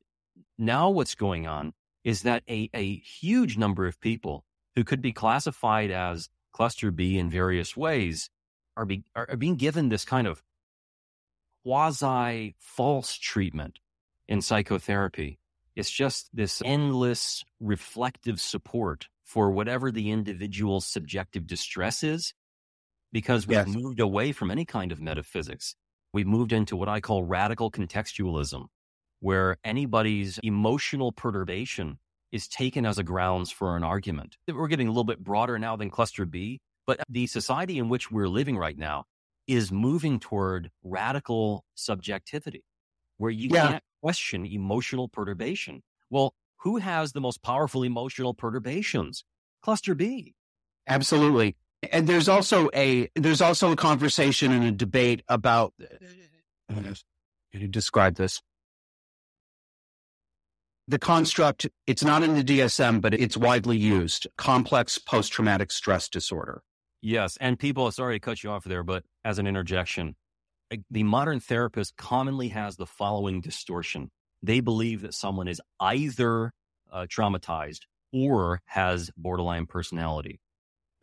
[0.59, 4.45] now what's going on is that a, a huge number of people
[4.75, 8.29] who could be classified as cluster B in various ways
[8.77, 10.43] are, be, are, are being given this kind of
[11.63, 13.79] quasi false treatment
[14.27, 15.39] in psychotherapy.
[15.77, 22.35] It's just this endless reflective support for whatever the individual's subjective distress is,
[23.13, 23.69] because we've yes.
[23.69, 25.77] moved away from any kind of metaphysics.
[26.13, 28.65] We've moved into what I call radical contextualism,
[29.21, 32.01] where anybody's emotional perturbation
[32.33, 34.37] is taken as a grounds for an argument.
[34.53, 38.11] We're getting a little bit broader now than cluster B, but the society in which
[38.11, 39.05] we're living right now
[39.47, 42.65] is moving toward radical subjectivity
[43.19, 43.69] where you yeah.
[43.69, 45.85] can't question emotional perturbation.
[46.11, 49.25] Well, who has the most powerful emotional perturbations?
[49.63, 50.35] Cluster B.
[50.89, 51.57] Absolutely.
[51.93, 55.87] And there's also a there's also a conversation and a debate about uh,
[56.75, 58.43] how do you describe this?
[60.87, 64.27] The construct, it's not in the DSM, but it's widely used.
[64.37, 66.63] Complex post traumatic stress disorder.
[67.01, 67.39] Yes.
[67.41, 70.17] And people, sorry to cut you off there, but as an interjection,
[70.91, 74.11] the modern therapist commonly has the following distortion.
[74.43, 76.53] They believe that someone is either
[76.91, 77.81] uh, traumatized
[78.13, 80.41] or has borderline personality.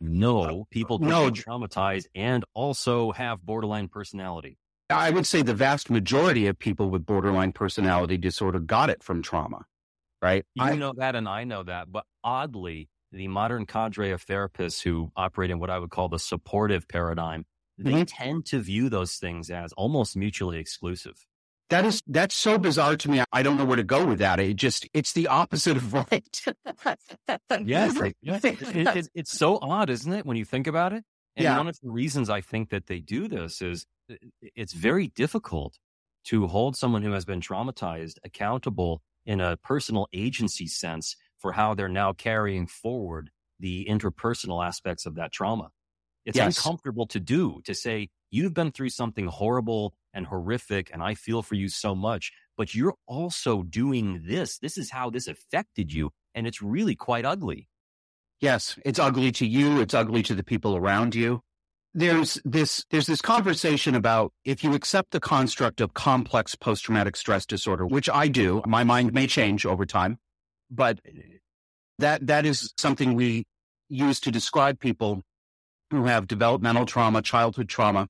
[0.00, 1.30] No, people can no.
[1.30, 4.58] be traumatized and also have borderline personality.
[4.90, 9.22] I would say the vast majority of people with borderline personality disorder got it from
[9.22, 9.66] trauma,
[10.22, 10.46] right?
[10.54, 11.90] You I, know that, and I know that.
[11.90, 16.18] But oddly, the modern cadre of therapists who operate in what I would call the
[16.18, 17.44] supportive paradigm
[17.78, 18.02] they mm-hmm.
[18.02, 21.24] tend to view those things as almost mutually exclusive.
[21.70, 23.22] That is that's so bizarre to me.
[23.30, 24.40] I don't know where to go with that.
[24.40, 26.42] It just it's the opposite of right.
[27.62, 31.04] yes, it, it, it's so odd, isn't it, when you think about it?
[31.36, 31.56] And yeah.
[31.56, 33.86] one of the reasons I think that they do this is
[34.40, 35.78] it's very difficult
[36.24, 41.74] to hold someone who has been traumatized accountable in a personal agency sense for how
[41.74, 45.68] they're now carrying forward the interpersonal aspects of that trauma.
[46.28, 46.58] It's yes.
[46.58, 51.40] uncomfortable to do to say, you've been through something horrible and horrific, and I feel
[51.40, 54.58] for you so much, but you're also doing this.
[54.58, 56.10] This is how this affected you.
[56.34, 57.70] And it's really quite ugly.
[58.40, 59.80] Yes, it's ugly to you.
[59.80, 61.40] It's ugly to the people around you.
[61.94, 67.16] There's this, there's this conversation about if you accept the construct of complex post traumatic
[67.16, 70.18] stress disorder, which I do, my mind may change over time,
[70.70, 71.00] but
[71.98, 73.46] that, that is something we
[73.88, 75.22] use to describe people
[75.90, 78.08] who have developmental trauma, childhood trauma,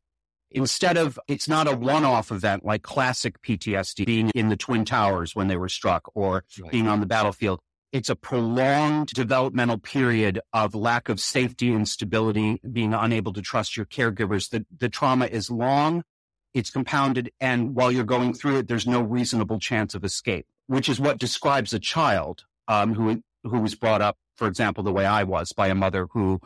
[0.50, 5.34] instead of it's not a one-off event like classic PTSD being in the Twin Towers
[5.34, 7.60] when they were struck or being on the battlefield.
[7.92, 13.76] It's a prolonged developmental period of lack of safety and stability, being unable to trust
[13.76, 14.50] your caregivers.
[14.50, 16.04] The, the trauma is long,
[16.52, 20.88] it's compounded, and while you're going through it, there's no reasonable chance of escape, which
[20.88, 25.06] is what describes a child um, who who was brought up, for example, the way
[25.06, 26.40] I was by a mother who,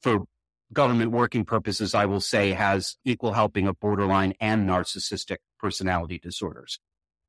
[0.00, 0.24] for
[0.72, 6.78] government working purposes, I will say has equal helping of borderline and narcissistic personality disorders.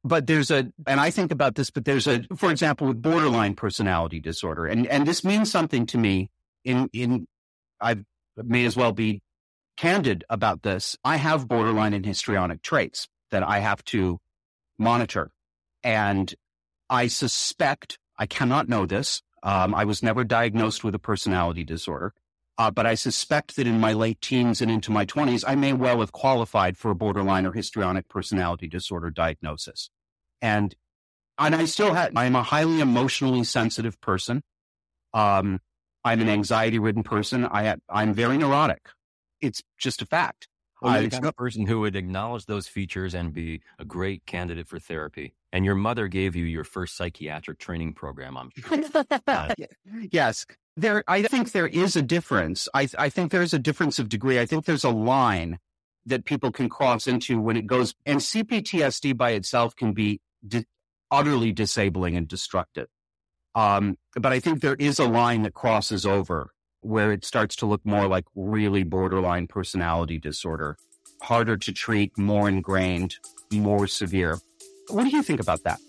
[0.03, 3.55] But there's a, and I think about this, but there's a, for example, with borderline
[3.55, 6.29] personality disorder, and, and this means something to me
[6.63, 7.27] in, in,
[7.81, 7.97] I
[8.35, 9.21] may as well be
[9.75, 10.97] candid about this.
[11.03, 14.19] I have borderline and histrionic traits that I have to
[14.77, 15.31] monitor.
[15.83, 16.33] And
[16.89, 19.21] I suspect, I cannot know this.
[19.43, 22.13] Um, I was never diagnosed with a personality disorder.
[22.57, 25.73] Uh, but I suspect that in my late teens and into my 20s, I may
[25.73, 29.91] well have qualified for a borderline or histrionic personality disorder diagnosis.
[30.41, 30.75] And,
[31.37, 34.41] and I still had, I'm a highly emotionally sensitive person.
[35.13, 35.59] Um,
[36.03, 37.45] I'm an anxiety ridden person.
[37.45, 38.89] I, I'm very neurotic.
[39.39, 40.47] It's just a fact.
[40.81, 44.25] Well, you're the kind of person who would acknowledge those features and be a great
[44.25, 45.33] candidate for therapy.
[45.51, 48.83] And your mother gave you your first psychiatric training program, I'm sure.
[49.27, 49.53] uh,
[50.11, 50.45] yes.
[50.77, 52.69] There, I think there is a difference.
[52.71, 54.39] I, I think there's a difference of degree.
[54.39, 55.57] I think there's a line
[56.05, 60.65] that people can cross into when it goes, and CPTSD by itself can be di-
[61.09, 62.87] utterly disabling and destructive.
[63.55, 67.65] Um, but I think there is a line that crosses over where it starts to
[67.65, 70.77] look more like really borderline personality disorder,
[71.23, 73.15] harder to treat, more ingrained,
[73.51, 74.37] more severe.
[74.89, 75.79] What do you think about that?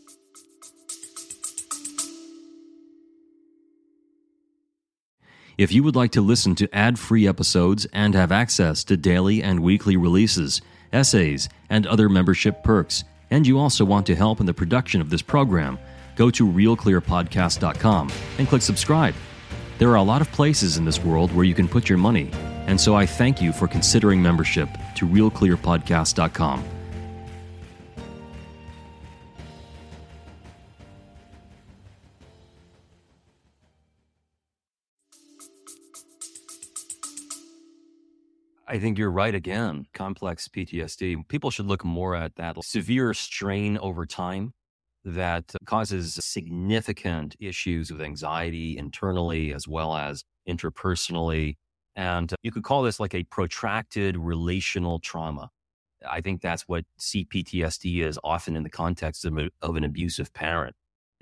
[5.58, 9.42] If you would like to listen to ad free episodes and have access to daily
[9.42, 14.46] and weekly releases, essays, and other membership perks, and you also want to help in
[14.46, 15.76] the production of this program,
[16.14, 19.16] go to realclearpodcast.com and click subscribe.
[19.78, 22.30] There are a lot of places in this world where you can put your money,
[22.68, 26.77] and so I thank you for considering membership to realclearpodcast.com.
[38.68, 39.86] I think you're right again.
[39.94, 41.26] Complex PTSD.
[41.28, 44.52] People should look more at that severe strain over time
[45.04, 51.56] that causes significant issues with anxiety internally as well as interpersonally.
[51.96, 55.48] And you could call this like a protracted relational trauma.
[56.08, 60.32] I think that's what CPTSD is often in the context of, a, of an abusive
[60.34, 60.76] parent.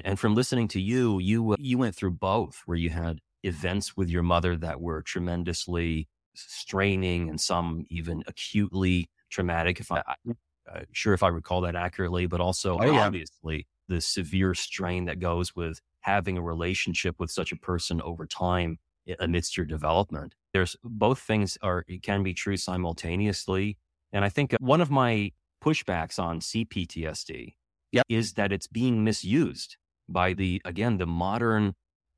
[0.05, 3.97] And from listening to you, you uh, you went through both, where you had events
[3.97, 9.81] with your mother that were tremendously straining and some even acutely traumatic.
[9.81, 10.37] If I, I'm
[10.73, 13.07] uh, sure if I recall that accurately, but also oh, yeah.
[13.07, 18.27] obviously the severe strain that goes with having a relationship with such a person over
[18.27, 18.79] time
[19.21, 20.35] amidst your development.
[20.53, 23.79] There's both things are can be true simultaneously,
[24.13, 25.33] and I think one of my
[25.65, 27.55] pushbacks on CPTSD
[27.93, 28.05] yep.
[28.09, 29.77] is that it's being misused
[30.09, 31.75] by the again the modern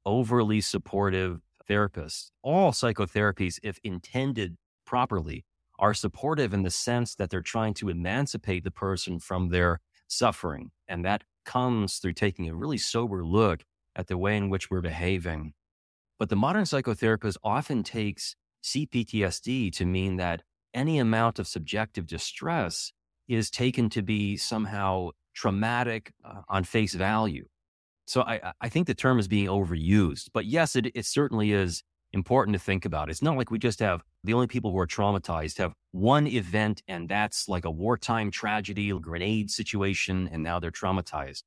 [0.07, 5.45] overly supportive therapists, all psychotherapies, if intended properly,
[5.79, 10.71] are supportive in the sense that they're trying to emancipate the person from their suffering.
[10.89, 14.81] And that comes through taking a really sober look at the way in which we're
[14.81, 15.53] behaving.
[16.19, 20.43] But the modern psychotherapist often takes CPTSD to mean that
[20.75, 22.93] any amount of subjective distress
[23.29, 27.47] is taken to be somehow traumatic uh, on face value.
[28.09, 31.83] So I, I think the term is being overused, but yes, it, it certainly is
[32.15, 33.11] important to think about.
[33.11, 36.83] It's not like we just have the only people who are traumatized have one event
[36.89, 41.43] and that's like a wartime tragedy, grenade situation, and now they're traumatized.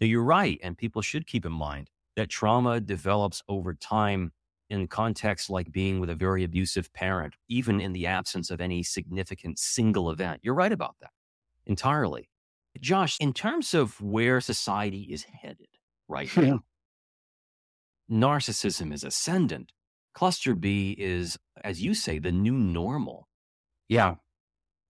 [0.00, 0.58] Now, you're right.
[0.62, 4.32] And people should keep in mind that trauma develops over time
[4.70, 8.82] in contexts like being with a very abusive parent, even in the absence of any
[8.82, 10.40] significant single event.
[10.42, 11.10] You're right about that
[11.66, 12.30] entirely.
[12.80, 15.75] Josh, in terms of where society is headed,
[16.08, 16.60] right now.
[18.10, 19.72] Narcissism is ascendant.
[20.14, 23.28] Cluster B is, as you say, the new normal.
[23.88, 24.14] Yeah.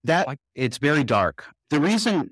[0.03, 1.45] That like, it's very dark.
[1.69, 2.31] The reason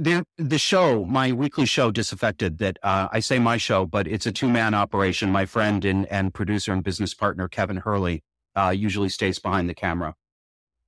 [0.00, 4.26] the the show, my weekly show, Disaffected, that uh, I say my show, but it's
[4.26, 5.30] a two man operation.
[5.30, 8.24] My friend and, and producer and business partner Kevin Hurley
[8.56, 10.14] uh, usually stays behind the camera,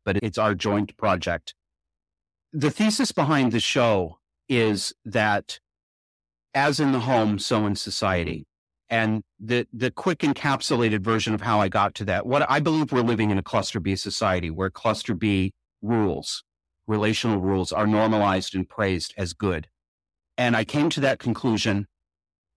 [0.05, 1.55] but it's our joint project.
[2.53, 5.61] The thesis behind the show is that
[6.55, 8.47] as in the home, so in society.
[8.91, 12.91] And the, the quick encapsulated version of how I got to that, what I believe
[12.91, 16.43] we're living in a cluster B society where cluster B rules,
[16.87, 19.69] relational rules are normalized and praised as good.
[20.39, 21.87] And I came to that conclusion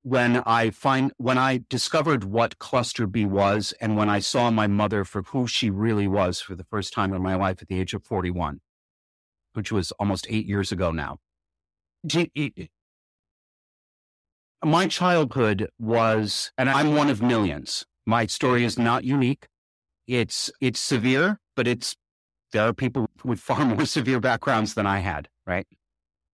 [0.03, 4.67] when I find, when I discovered what cluster B was and when I saw my
[4.67, 7.79] mother for who she really was for the first time in my life at the
[7.79, 8.61] age of 41,
[9.53, 11.19] which was almost eight years ago now
[14.63, 17.85] my childhood was, and I'm one of millions.
[18.05, 19.47] My story is not unique.
[20.07, 21.95] It's it's severe, but it's
[22.51, 25.67] there are people with far more severe backgrounds than I had, right?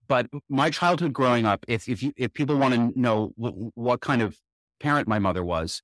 [0.07, 4.01] But my childhood growing up, if if you, if people want to know w- what
[4.01, 4.37] kind of
[4.79, 5.81] parent my mother was,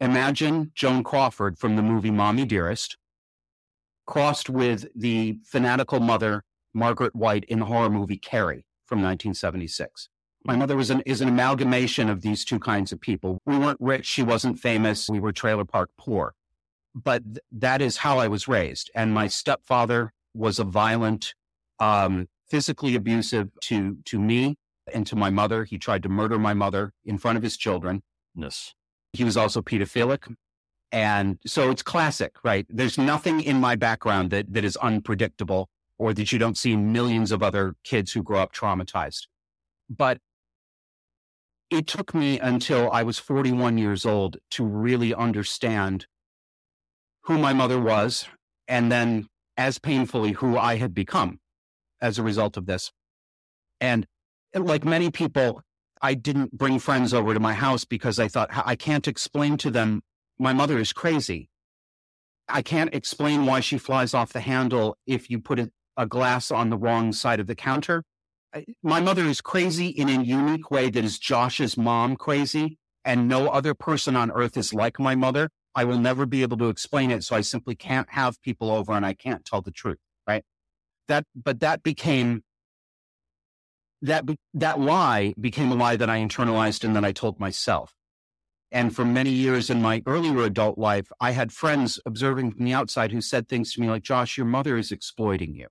[0.00, 2.96] imagine Joan Crawford from the movie Mommy Dearest,
[4.06, 6.42] crossed with the fanatical mother
[6.74, 10.08] Margaret White in the horror movie Carrie from 1976.
[10.46, 13.38] My mother was an, is an amalgamation of these two kinds of people.
[13.46, 14.04] We weren't rich.
[14.04, 15.08] She wasn't famous.
[15.08, 16.34] We were trailer park poor.
[16.94, 18.90] But th- that is how I was raised.
[18.94, 21.34] And my stepfather was a violent,
[21.80, 24.56] um, physically abusive to, to me
[24.92, 25.64] and to my mother.
[25.64, 28.02] He tried to murder my mother in front of his children.
[28.34, 28.74] Yes.
[29.14, 30.34] He was also pedophilic.
[30.92, 32.66] And so it's classic, right?
[32.68, 37.32] There's nothing in my background that, that is unpredictable or that you don't see millions
[37.32, 39.22] of other kids who grow up traumatized.
[39.88, 40.18] But
[41.70, 46.06] it took me until I was 41 years old to really understand
[47.22, 48.26] who my mother was
[48.68, 51.40] and then as painfully who I had become
[52.00, 52.92] as a result of this.
[53.80, 54.06] And
[54.54, 55.62] eh, like many people,
[56.02, 59.70] I didn't bring friends over to my house because I thought I can't explain to
[59.70, 60.02] them
[60.38, 61.48] my mother is crazy.
[62.48, 66.50] I can't explain why she flies off the handle if you put a, a glass
[66.50, 68.04] on the wrong side of the counter
[68.82, 73.48] my mother is crazy in a unique way that is Josh's mom crazy, and no
[73.48, 75.50] other person on earth is like my mother.
[75.74, 77.24] I will never be able to explain it.
[77.24, 79.98] So I simply can't have people over and I can't tell the truth.
[80.26, 80.44] Right.
[81.08, 82.42] That, but that became
[84.02, 84.24] that,
[84.54, 87.92] that lie became a lie that I internalized and then I told myself.
[88.70, 92.74] And for many years in my earlier adult life, I had friends observing from the
[92.74, 95.68] outside who said things to me like, Josh, your mother is exploiting you.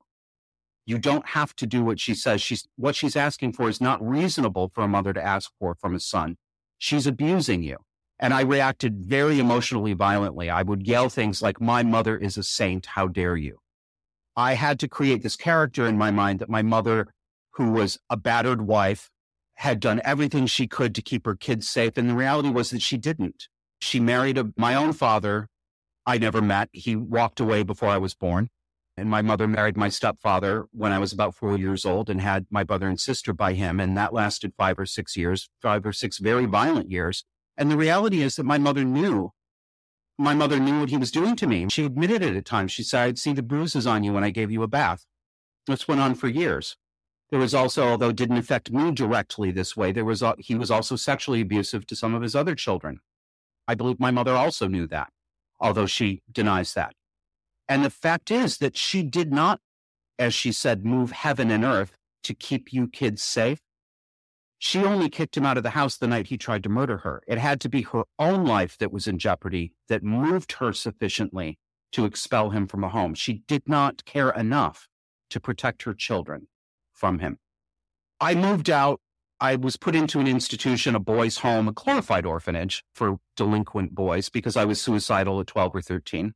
[0.85, 2.41] You don't have to do what she says.
[2.41, 5.95] She's what she's asking for is not reasonable for a mother to ask for from
[5.95, 6.37] a son.
[6.77, 7.77] She's abusing you.
[8.19, 10.49] And I reacted very emotionally violently.
[10.49, 12.87] I would yell things like, My mother is a saint.
[12.87, 13.59] How dare you?
[14.35, 17.07] I had to create this character in my mind that my mother,
[17.53, 19.09] who was a battered wife,
[19.55, 21.97] had done everything she could to keep her kids safe.
[21.97, 23.47] And the reality was that she didn't.
[23.79, 25.49] She married a, my own father.
[26.05, 26.69] I never met.
[26.71, 28.49] He walked away before I was born.
[28.95, 32.45] And my mother married my stepfather when I was about four years old and had
[32.51, 33.79] my brother and sister by him.
[33.79, 37.25] And that lasted five or six years, five or six very violent years.
[37.57, 39.31] And the reality is that my mother knew.
[40.19, 41.67] My mother knew what he was doing to me.
[41.69, 42.71] She admitted it at times.
[42.71, 45.05] She said, I'd see the bruises on you when I gave you a bath.
[45.65, 46.77] This went on for years.
[47.31, 50.69] There was also, although it didn't affect me directly this way, there was he was
[50.69, 52.99] also sexually abusive to some of his other children.
[53.67, 55.09] I believe my mother also knew that,
[55.59, 56.93] although she denies that.
[57.73, 59.59] And the fact is that she did not,
[60.19, 63.61] as she said, move heaven and earth to keep you kids safe.
[64.59, 67.23] She only kicked him out of the house the night he tried to murder her.
[67.27, 71.57] It had to be her own life that was in jeopardy that moved her sufficiently
[71.93, 73.15] to expel him from a home.
[73.15, 74.87] She did not care enough
[75.31, 76.49] to protect her children
[76.91, 77.39] from him.
[78.21, 79.01] I moved out.
[79.39, 84.29] I was put into an institution, a boys' home, a glorified orphanage for delinquent boys
[84.29, 86.35] because I was suicidal at 12 or 13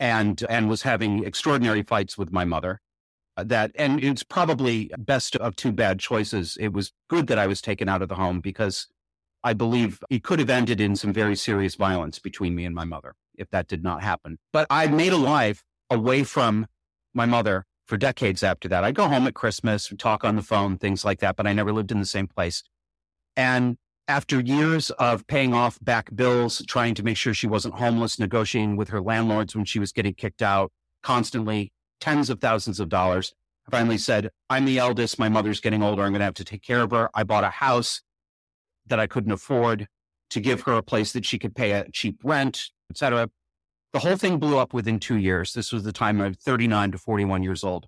[0.00, 2.80] and and was having extraordinary fights with my mother.
[3.36, 6.56] Uh, that and it's probably best of two bad choices.
[6.60, 8.88] It was good that I was taken out of the home because
[9.44, 12.84] I believe it could have ended in some very serious violence between me and my
[12.84, 14.38] mother if that did not happen.
[14.52, 16.66] But I made a life away from
[17.14, 18.84] my mother for decades after that.
[18.84, 21.72] I'd go home at Christmas, talk on the phone, things like that, but I never
[21.72, 22.62] lived in the same place.
[23.36, 23.78] And
[24.08, 28.76] after years of paying off back bills, trying to make sure she wasn't homeless, negotiating
[28.76, 33.34] with her landlords when she was getting kicked out, constantly tens of thousands of dollars,
[33.68, 35.18] I finally said, I'm the eldest.
[35.18, 36.02] My mother's getting older.
[36.02, 37.10] I'm going to have to take care of her.
[37.14, 38.00] I bought a house
[38.86, 39.86] that I couldn't afford
[40.30, 43.28] to give her a place that she could pay a cheap rent, etc.
[43.92, 45.52] The whole thing blew up within two years.
[45.52, 47.86] This was the time of 39 to 41 years old.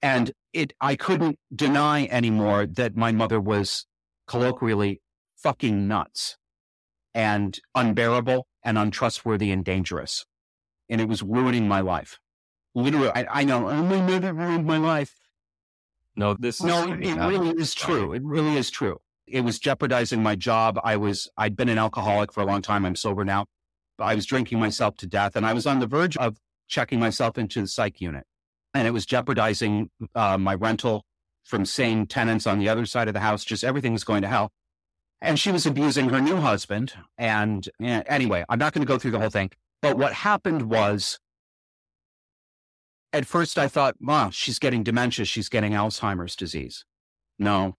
[0.00, 3.86] And it, I couldn't deny anymore that my mother was
[4.32, 4.98] colloquially
[5.36, 6.38] fucking nuts
[7.14, 10.24] and unbearable and untrustworthy and dangerous.
[10.88, 12.18] And it was ruining my life.
[12.74, 15.14] Literally, I, I know, oh, my mother ruined my life.
[16.16, 18.14] No, this no, it, it really is true.
[18.14, 19.00] It really is true.
[19.26, 20.80] It was jeopardizing my job.
[20.82, 22.86] I was, I'd been an alcoholic for a long time.
[22.86, 23.44] I'm sober now.
[23.98, 27.36] I was drinking myself to death and I was on the verge of checking myself
[27.36, 28.24] into the psych unit.
[28.72, 31.04] And it was jeopardizing uh, my rental
[31.44, 33.44] from sane tenants on the other side of the house.
[33.44, 34.50] Just everything was going to hell.
[35.20, 36.94] And she was abusing her new husband.
[37.16, 39.50] And yeah, anyway, I'm not going to go through the whole thing.
[39.80, 41.18] But what happened was,
[43.12, 45.24] at first I thought, wow, she's getting dementia.
[45.24, 46.84] She's getting Alzheimer's disease.
[47.38, 47.76] No,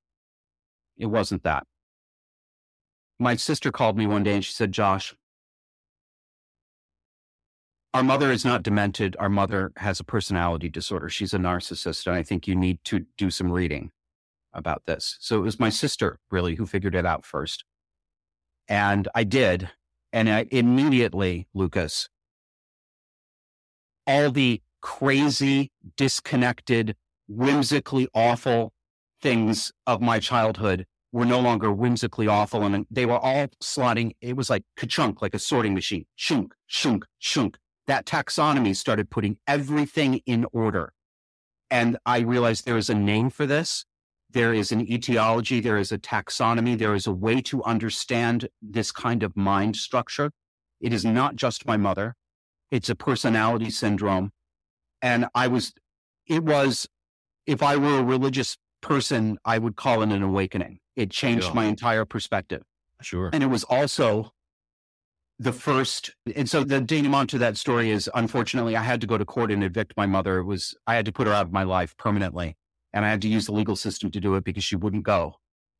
[0.97, 1.63] it wasn't that.
[3.19, 5.15] My sister called me one day and she said, Josh,
[7.93, 9.15] our mother is not demented.
[9.19, 11.09] Our mother has a personality disorder.
[11.09, 12.07] She's a narcissist.
[12.07, 13.91] And I think you need to do some reading
[14.51, 15.17] about this.
[15.19, 17.65] So it was my sister really who figured it out first.
[18.67, 19.69] And I did.
[20.11, 22.09] And I immediately, Lucas,
[24.07, 26.95] all the crazy, disconnected,
[27.27, 28.73] whimsically awful
[29.21, 32.63] things of my childhood were no longer whimsically awful.
[32.63, 34.13] And they were all slotting.
[34.19, 36.05] It was like ka-chunk, like a sorting machine.
[36.15, 37.57] Shunk, shunk, shunk
[37.87, 40.93] that taxonomy started putting everything in order.
[41.69, 43.85] And I realized there is a name for this.
[44.29, 45.59] There is an etiology.
[45.59, 46.77] There is a taxonomy.
[46.77, 50.31] There is a way to understand this kind of mind structure.
[50.81, 52.15] It is not just my mother.
[52.71, 54.31] It's a personality syndrome.
[55.01, 55.73] And I was,
[56.27, 56.87] it was,
[57.45, 60.79] if I were a religious person, I would call it an awakening.
[60.95, 62.63] It changed my entire perspective.
[63.01, 63.29] Sure.
[63.33, 64.31] And it was also
[65.43, 69.17] the first and so the denouement to that story is unfortunately i had to go
[69.17, 70.39] to court and evict my mother.
[70.39, 72.55] It was i had to put her out of my life permanently
[72.93, 75.35] and i had to use the legal system to do it because she wouldn't go.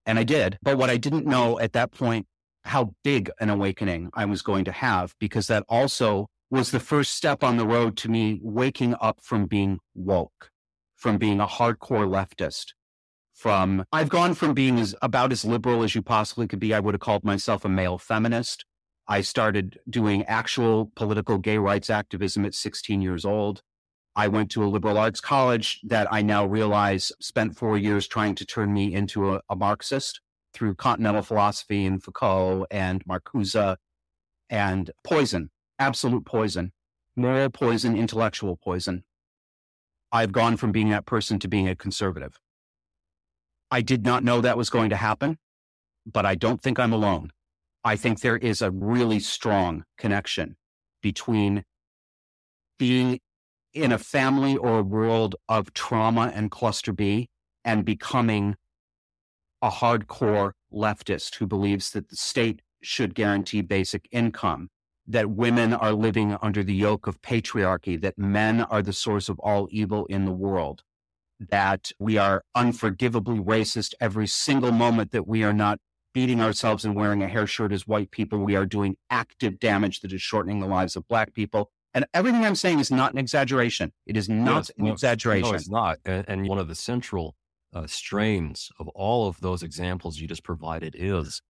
[0.06, 2.28] And i did but what i didn't know at that point
[2.66, 7.14] how big an awakening i was going to have because that also was the first
[7.14, 10.50] step on the road to me waking up from being woke
[10.98, 12.74] from being a hardcore leftist
[13.34, 16.74] from i've gone from being as about as liberal as you possibly could be.
[16.74, 18.66] I would have called myself a male feminist
[19.08, 23.62] I started doing actual political gay rights activism at 16 years old.
[24.16, 28.36] I went to a liberal arts college that I now realize spent four years trying
[28.36, 30.22] to turn me into a, a Marxist
[30.54, 33.76] through continental philosophy and Foucault and Marcuse
[34.50, 35.50] and poison,
[35.80, 36.72] absolute poison,
[37.16, 39.04] moral poison, intellectual poison.
[40.12, 42.40] I've gone from being that person to being a conservative.
[43.72, 45.40] I did not know that was going to happen,
[46.06, 47.32] but I don't think I'm alone.
[47.84, 50.56] I think there is a really strong connection
[51.02, 51.64] between
[52.80, 53.20] being
[53.74, 57.30] in a family or a world of trauma and cluster B
[57.66, 58.56] and becoming
[59.62, 64.70] a hardcore leftist who believes that the state should guarantee basic income,
[65.08, 69.40] that women are living under the yoke of patriarchy, that men are the source of
[69.40, 70.84] all evil in the world,
[71.40, 75.80] that we are unforgivably racist every single moment that we are not
[76.14, 78.40] beating ourselves and wearing a hair shirt as white people.
[78.40, 81.72] We are doing active damage that is shortening the lives of black people.
[81.94, 83.92] And everything I'm saying is not an exaggeration.
[84.06, 85.50] It is not an no, exaggeration.
[85.50, 86.00] No, it's not.
[86.06, 87.36] And, and one of the central
[87.74, 91.42] uh, strains of all of those examples you just provided is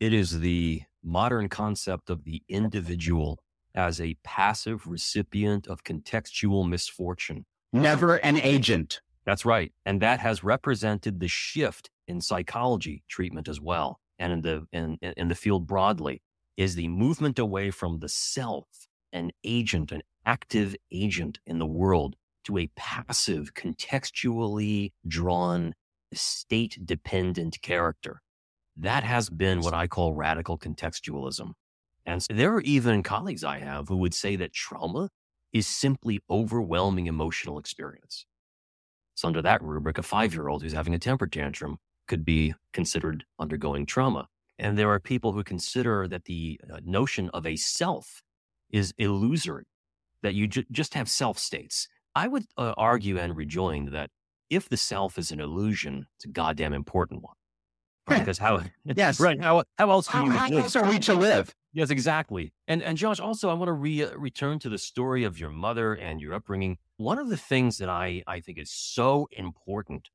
[0.00, 3.38] it is the modern concept of the individual
[3.74, 7.44] as a passive recipient of contextual misfortune.
[7.72, 9.00] Never an agent.
[9.24, 9.72] That's right.
[9.84, 14.00] And that has represented the shift in psychology treatment as well.
[14.18, 16.22] And in the, in, in the field broadly
[16.56, 18.66] is the movement away from the self,
[19.12, 25.74] an agent, an active agent in the world to a passive, contextually drawn,
[26.12, 28.22] state dependent character.
[28.76, 31.52] That has been what I call radical contextualism.
[32.06, 35.10] And so there are even colleagues I have who would say that trauma
[35.52, 38.24] is simply overwhelming emotional experience.
[39.14, 41.78] So under that rubric, a five year old who's having a temper tantrum
[42.08, 44.26] could be considered undergoing trauma.
[44.58, 48.22] And there are people who consider that the uh, notion of a self
[48.70, 49.66] is illusory,
[50.22, 51.88] that you ju- just have self states.
[52.14, 54.10] I would uh, argue and rejoin that
[54.50, 57.34] if the self is an illusion, it's a goddamn important one.
[58.08, 58.18] Right?
[58.18, 58.62] Because how?
[58.84, 59.20] Yes.
[59.28, 59.40] Right.
[59.40, 59.62] How?
[59.76, 60.30] How else you?
[60.30, 61.54] How else are we to live?
[61.72, 62.52] Yes, exactly.
[62.66, 65.50] And and Josh, also, I want to re- uh, return to the story of your
[65.50, 66.78] mother and your upbringing.
[66.96, 70.08] One of the things that I I think is so important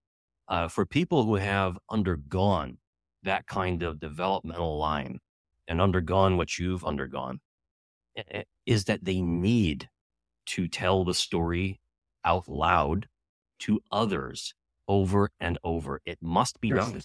[0.48, 2.78] uh, for people who have undergone
[3.24, 5.20] that kind of developmental line
[5.68, 7.40] and undergone what you've undergone
[8.66, 9.90] is that they need
[10.46, 11.80] to tell the story
[12.26, 13.08] out loud
[13.60, 14.54] to others
[14.88, 16.02] over and over.
[16.06, 17.02] It must be done.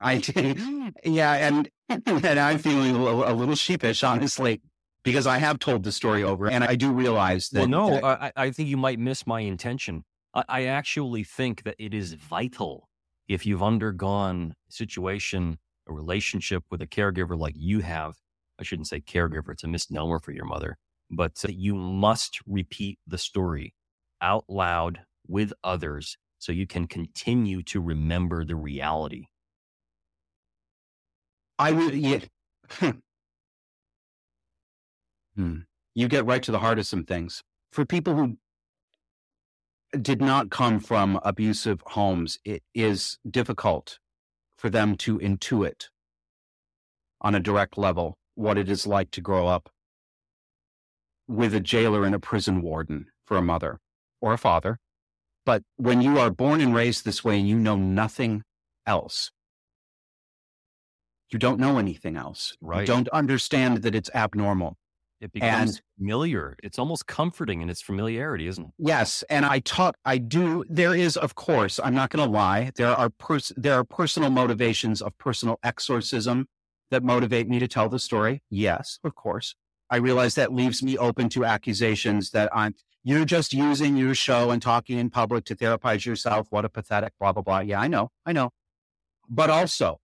[0.00, 0.22] I
[1.04, 4.60] yeah, and and I'm feeling a little, a little, sheepish, honestly,
[5.02, 7.60] because I have told the story over, and I do realize that.
[7.60, 10.04] Well, no, that, I, I, think you might miss my intention.
[10.34, 12.88] I, actually think that it is vital
[13.28, 15.58] if you've undergone a situation,
[15.88, 18.14] a relationship with a caregiver like you have.
[18.60, 20.76] I shouldn't say caregiver; it's a misnomer for your mother,
[21.10, 23.74] but you must repeat the story
[24.20, 29.26] out loud with others so you can continue to remember the reality
[31.58, 32.20] I would, yeah.
[35.36, 35.58] hmm.
[35.94, 37.42] You get right to the heart of some things.
[37.72, 38.38] For people who
[40.00, 43.98] did not come from abusive homes, it is difficult
[44.56, 45.88] for them to intuit
[47.20, 49.70] on a direct level what it is like to grow up
[51.26, 53.78] with a jailer and a prison warden for a mother
[54.20, 54.78] or a father.
[55.44, 58.42] But when you are born and raised this way and you know nothing
[58.86, 59.30] else,
[61.30, 62.54] you don't know anything else.
[62.60, 62.80] Right.
[62.80, 64.76] You don't understand that it's abnormal.
[65.20, 66.56] It becomes and, familiar.
[66.62, 68.70] It's almost comforting in its familiarity, isn't it?
[68.78, 69.96] Yes, and I talk.
[70.04, 70.64] I do.
[70.68, 72.70] There is, of course, I'm not going to lie.
[72.76, 76.46] There are pers- there are personal motivations of personal exorcism
[76.90, 78.42] that motivate me to tell the story.
[78.48, 79.54] Yes, of course.
[79.90, 84.50] I realize that leaves me open to accusations that I'm you're just using your show
[84.50, 86.48] and talking in public to therapize yourself.
[86.50, 87.60] What a pathetic blah blah blah.
[87.60, 88.50] Yeah, I know, I know.
[89.28, 90.00] But also,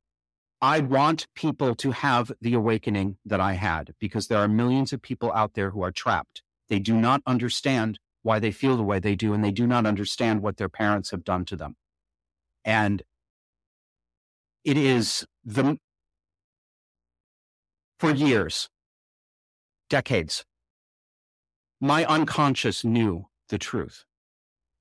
[0.65, 5.03] I want people to have the awakening that I had because there are millions of
[5.03, 6.41] people out there who are trapped.
[6.71, 9.85] They do not understand why they feel the way they do, and they do not
[9.85, 11.77] understand what their parents have done to them.
[12.65, 13.03] And
[14.65, 15.77] it is the,
[17.99, 18.71] for years,
[19.91, 20.47] decades,
[21.79, 24.07] my unconscious knew the truth.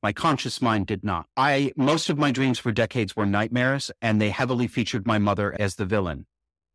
[0.03, 1.27] My conscious mind did not.
[1.37, 5.55] I, most of my dreams for decades were nightmares and they heavily featured my mother
[5.57, 6.25] as the villain.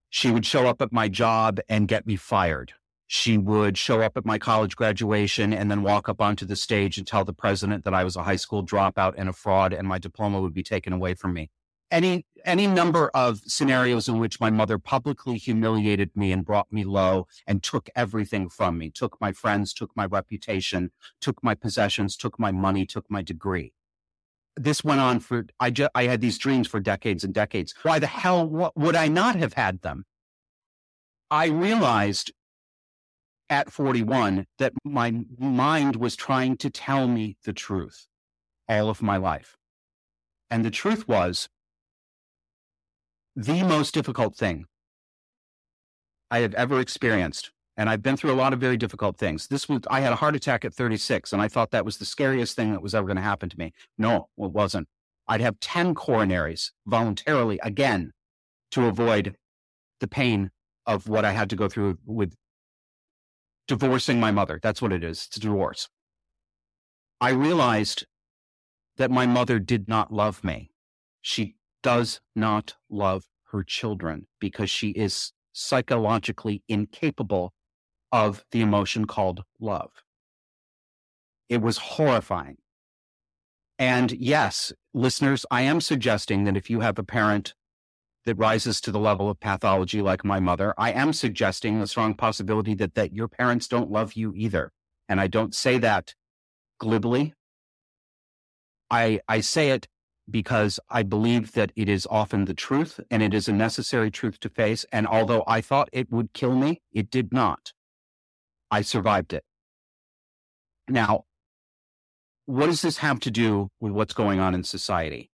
[0.09, 2.73] She would show up at my job and get me fired.
[3.07, 6.97] She would show up at my college graduation and then walk up onto the stage
[6.97, 9.87] and tell the president that I was a high school dropout and a fraud and
[9.87, 11.51] my diploma would be taken away from me.
[11.91, 16.85] any any number of scenarios in which my mother publicly humiliated me and brought me
[16.85, 22.17] low and took everything from me took my friends took my reputation took my possessions
[22.17, 23.73] took my money took my degree.
[24.57, 27.75] This went on for i just i had these dreams for decades and decades.
[27.83, 30.05] Why the hell would i not have had them?
[31.31, 32.33] I realized
[33.51, 38.07] at 41 that my mind was trying to tell me the truth
[38.69, 39.57] all of my life.
[40.51, 41.49] And the truth was
[43.39, 44.65] the most difficult thing
[46.29, 47.53] I have ever experienced.
[47.77, 49.47] And I've been through a lot of very difficult things.
[49.47, 52.05] This was, I had a heart attack at 36, and I thought that was the
[52.05, 53.73] scariest thing that was ever going to happen to me.
[53.97, 54.89] No, it wasn't.
[55.29, 58.11] I'd have 10 coronaries voluntarily again
[58.73, 59.37] to avoid
[60.01, 60.51] the pain
[60.85, 62.35] of what I had to go through with
[63.69, 64.59] divorcing my mother.
[64.61, 65.27] That's what it is.
[65.29, 65.89] It's a divorce.
[67.21, 68.05] I realized
[68.97, 70.73] that my mother did not love me.
[71.23, 77.53] She does not love her children because she is psychologically incapable
[78.13, 79.91] of the emotion called love.
[81.49, 82.59] It was horrifying.
[83.79, 87.55] And yes, listeners, I am suggesting that if you have a parent
[88.25, 92.15] that rises to the level of pathology like my mother, I am suggesting a strong
[92.15, 94.73] possibility that, that your parents don't love you either.
[95.09, 96.15] And I don't say that
[96.79, 97.35] glibly.
[98.91, 99.87] I, I say it
[100.31, 104.41] because I believe that it is often the truth and it is a necessary truth
[104.41, 104.85] to face.
[104.93, 107.73] And although I thought it would kill me, it did not.
[108.71, 109.45] I survived it.
[110.89, 111.25] Now,
[112.47, 115.31] what does this have to do with what's going on in society?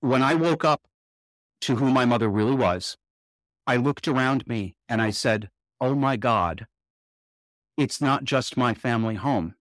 [0.00, 0.82] When I woke up
[1.62, 2.96] to who my mother really was,
[3.66, 6.66] I looked around me and I said, Oh my God,
[7.76, 9.54] it's not just my family home.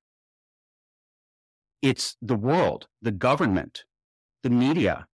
[1.84, 3.84] It's the world, the government,
[4.42, 5.06] the media,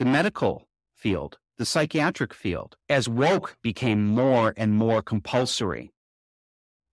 [0.00, 2.74] the medical field, the psychiatric field.
[2.88, 5.92] As woke became more and more compulsory.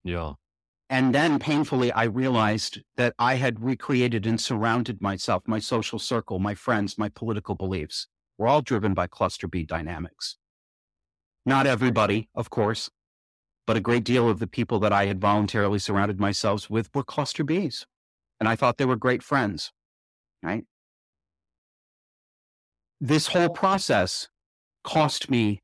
[0.03, 0.33] Yeah.
[0.87, 6.37] And then painfully, I realized that I had recreated and surrounded myself, my social circle,
[6.37, 8.05] my friends, my political beliefs
[8.37, 10.37] were all driven by cluster B dynamics.
[11.43, 12.91] Not everybody, of course,
[13.65, 17.03] but a great deal of the people that I had voluntarily surrounded myself with were
[17.03, 17.85] cluster Bs
[18.39, 19.71] and I thought they were great friends,
[20.43, 20.65] right?
[22.99, 24.29] This whole process
[24.83, 25.61] cost me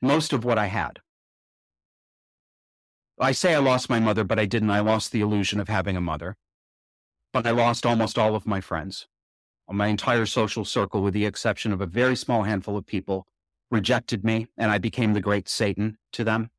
[0.00, 1.00] most of what I had.
[3.20, 4.70] I say I lost my mother, but I didn't.
[4.70, 6.36] I lost the illusion of having a mother.
[7.32, 9.06] But I lost almost all of my friends.
[9.70, 13.26] My entire social circle, with the exception of a very small handful of people,
[13.70, 16.50] rejected me, and I became the great Satan to them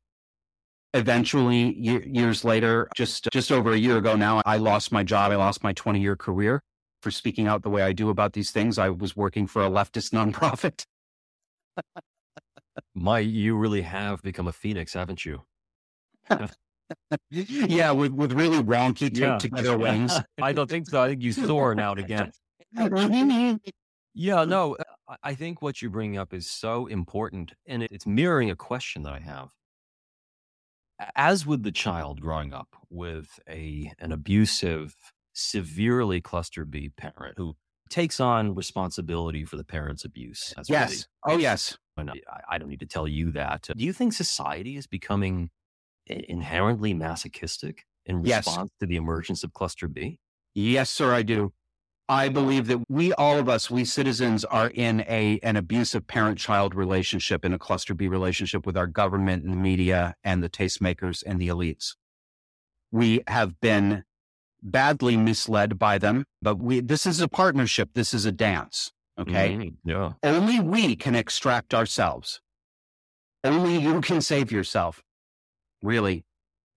[0.94, 5.36] eventually years later just just over a year ago now i lost my job i
[5.36, 6.62] lost my 20 year career
[7.04, 8.80] for speaking out the way i do about these things.
[8.80, 10.86] I was working for a leftist nonprofit.
[12.96, 15.44] My you really have become a phoenix haven't you?
[17.32, 19.38] Yeah with with really wonky taped yeah.
[19.38, 20.14] together wings.
[20.42, 21.02] I don't think so.
[21.02, 22.32] I think you soar and again.
[24.14, 24.78] Yeah no
[25.22, 29.14] i think what you're bringing up is so important and it's mirroring a question that
[29.14, 29.50] i have
[31.16, 34.96] as with the child growing up with a an abusive,
[35.34, 37.56] severely cluster B parent who
[37.90, 40.54] takes on responsibility for the parent's abuse.
[40.56, 41.08] That's yes.
[41.26, 41.78] Really, oh, yes.
[41.98, 42.06] I,
[42.50, 43.68] I don't need to tell you that.
[43.70, 45.52] Uh, do you think society is becoming
[46.08, 48.80] inherently masochistic in response yes.
[48.80, 50.20] to the emergence of cluster B?
[50.56, 51.54] Yes, sir, I do.
[52.14, 56.38] I believe that we, all of us, we citizens are in a, an abusive parent
[56.38, 60.50] child relationship, in a cluster B relationship with our government and the media and the
[60.50, 61.96] tastemakers and the elites.
[62.92, 64.04] We have been
[64.62, 67.90] badly misled by them, but we, this is a partnership.
[67.96, 68.92] This is a dance.
[69.20, 69.56] Okay.
[69.56, 69.90] Mm-hmm.
[69.90, 70.14] Yeah.
[70.22, 72.42] Only we can extract ourselves.
[73.44, 75.02] Only you can save yourself.
[75.82, 76.26] Really.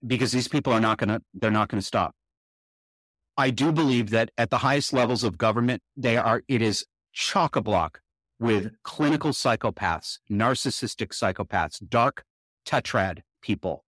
[0.06, 2.14] Because these people are not going to, they're not going to stop.
[3.38, 7.54] I do believe that at the highest levels of government, they are, it is chock
[7.54, 8.00] a block
[8.38, 12.24] with clinical psychopaths, narcissistic psychopaths, dark
[12.66, 13.84] tetrad people.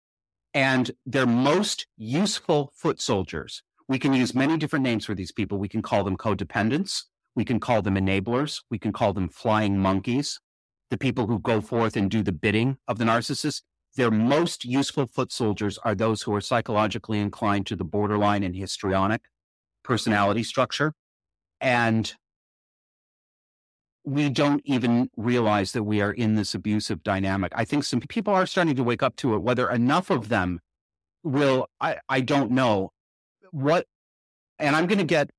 [0.52, 3.62] And their most useful foot soldiers.
[3.88, 5.58] We can use many different names for these people.
[5.58, 7.04] We can call them codependents.
[7.36, 8.62] We can call them enablers.
[8.68, 10.40] We can call them flying monkeys,
[10.90, 13.62] the people who go forth and do the bidding of the narcissist.
[13.94, 18.56] Their most useful foot soldiers are those who are psychologically inclined to the borderline and
[18.56, 19.22] histrionic,
[19.86, 20.92] personality structure.
[21.60, 22.12] And
[24.04, 27.52] we don't even realize that we are in this abusive dynamic.
[27.54, 29.42] I think some people are starting to wake up to it.
[29.42, 30.60] Whether enough of them
[31.22, 32.92] will, I, I don't know.
[33.50, 33.86] What,
[34.58, 35.30] and I'm going to get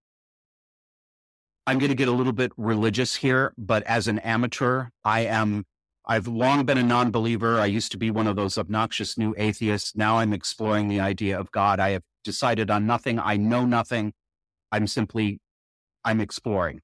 [1.68, 5.66] I'm going to get a little bit religious here, but as an amateur, I am,
[6.06, 7.60] I've long been a non believer.
[7.60, 9.94] I used to be one of those obnoxious new atheists.
[9.94, 11.82] Now I'm exploring the idea of God.
[11.82, 13.20] I have decided on nothing.
[13.20, 14.14] I know nothing.
[14.72, 15.40] I'm simply,
[16.04, 16.82] I'm exploring.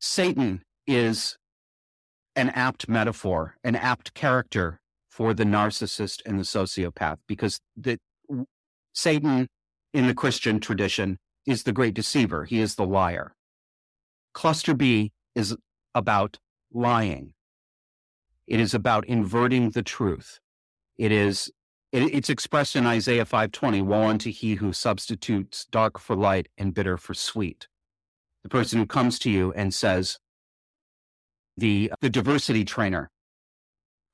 [0.00, 1.36] Satan is
[2.36, 4.80] an apt metaphor, an apt character
[5.10, 7.98] for the narcissist and the sociopath because the,
[8.92, 9.48] Satan
[9.92, 12.44] in the Christian tradition is the great deceiver.
[12.44, 13.34] He is the liar.
[14.32, 15.56] Cluster B is
[15.94, 16.38] about
[16.72, 17.34] lying.
[18.46, 20.40] It is about inverting the truth.
[20.98, 21.50] It is
[21.94, 26.74] it, it's expressed in Isaiah 5:20, woe unto he who substitutes dark for light and
[26.74, 27.68] bitter for sweet.
[28.42, 30.18] The person who comes to you and says,
[31.56, 33.10] the the diversity trainer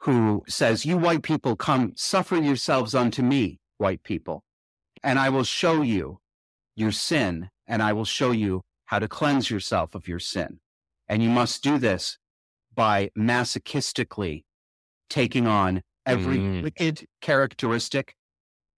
[0.01, 4.45] who says, You white people, come suffer yourselves unto me, white people,
[5.03, 6.21] and I will show you
[6.77, 10.61] your sin, and I will show you how to cleanse yourself of your sin.
[11.09, 12.19] And you must do this
[12.75, 14.45] by masochistically
[15.09, 16.63] taking on every mm.
[16.63, 18.15] wicked characteristic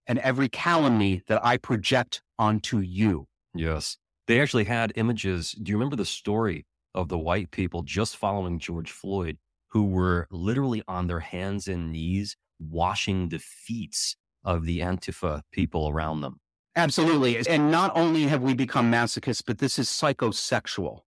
[0.07, 3.27] and every calumny that I project onto you.
[3.53, 3.97] Yes.
[4.27, 5.51] They actually had images.
[5.51, 9.37] Do you remember the story of the white people just following George Floyd
[9.69, 15.89] who were literally on their hands and knees washing the feet of the Antifa people
[15.89, 16.39] around them?
[16.75, 17.45] Absolutely.
[17.47, 21.01] And not only have we become masochists, but this is psychosexual.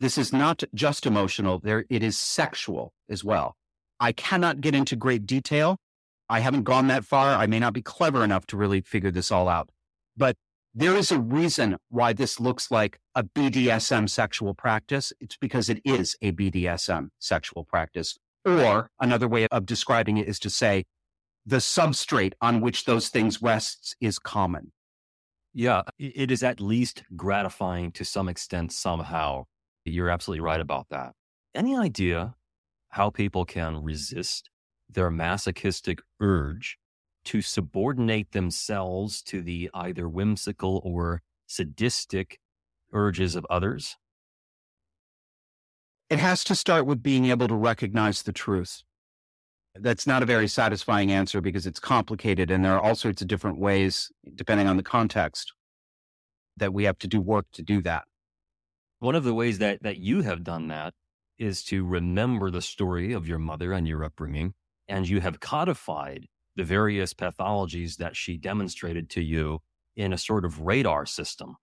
[0.00, 1.60] This is not just emotional.
[1.60, 3.56] There, it is sexual as well.
[4.00, 5.78] I cannot get into great detail.
[6.28, 7.34] I haven't gone that far.
[7.34, 9.70] I may not be clever enough to really figure this all out,
[10.16, 10.36] but
[10.74, 15.12] there is a reason why this looks like a BDSM sexual practice.
[15.20, 18.18] It's because it is a BDSM sexual practice.
[18.46, 20.84] Or another way of describing it is to say
[21.46, 24.72] the substrate on which those things rests is common.
[25.54, 29.44] Yeah, it is at least gratifying to some extent somehow.
[29.84, 31.12] You're absolutely right about that.
[31.54, 32.34] Any idea
[32.94, 34.48] how people can resist
[34.88, 36.78] their masochistic urge
[37.24, 42.38] to subordinate themselves to the either whimsical or sadistic
[42.92, 43.96] urges of others?
[46.08, 48.84] It has to start with being able to recognize the truth.
[49.74, 53.26] That's not a very satisfying answer because it's complicated and there are all sorts of
[53.26, 55.52] different ways, depending on the context,
[56.56, 58.04] that we have to do work to do that.
[59.00, 60.94] One of the ways that, that you have done that
[61.38, 64.54] is to remember the story of your mother and your upbringing,
[64.88, 66.26] and you have codified
[66.56, 69.60] the various pathologies that she demonstrated to you
[69.96, 71.56] in a sort of radar system.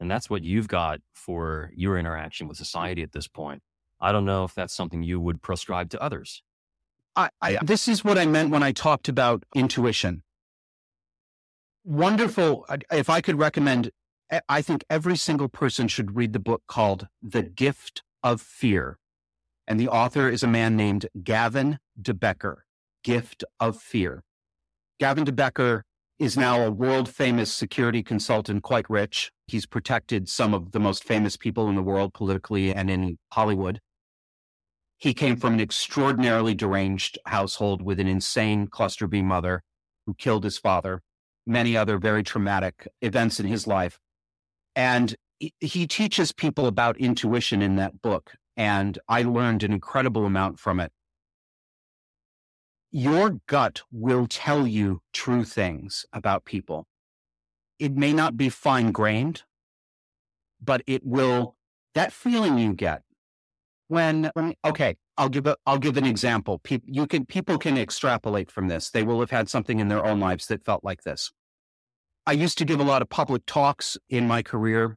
[0.00, 3.62] And that's what you've got for your interaction with society at this point.
[4.00, 6.42] I don't know if that's something you would prescribe to others.
[7.16, 10.22] I, I, this is what I meant when I talked about intuition.
[11.84, 12.66] Wonderful.
[12.90, 13.90] If I could recommend,
[14.48, 18.98] I think every single person should read the book called The Gift of Fear.
[19.66, 22.64] And the author is a man named Gavin de Becker,
[23.02, 24.22] Gift of Fear.
[25.00, 25.84] Gavin de Becker
[26.18, 29.32] is now a world famous security consultant, quite rich.
[29.46, 33.80] He's protected some of the most famous people in the world politically and in Hollywood.
[34.98, 39.62] He came from an extraordinarily deranged household with an insane cluster B mother
[40.06, 41.02] who killed his father,
[41.46, 43.98] many other very traumatic events in his life.
[44.76, 48.34] And he teaches people about intuition in that book.
[48.56, 50.92] And I learned an incredible amount from it.
[52.90, 56.86] Your gut will tell you true things about people.
[57.80, 59.42] It may not be fine grained,
[60.62, 61.56] but it will,
[61.94, 63.02] that feeling you get
[63.88, 64.30] when,
[64.64, 66.60] okay, I'll give a, I'll give an example.
[66.60, 68.90] People, you can, people can extrapolate from this.
[68.90, 71.32] They will have had something in their own lives that felt like this.
[72.26, 74.96] I used to give a lot of public talks in my career.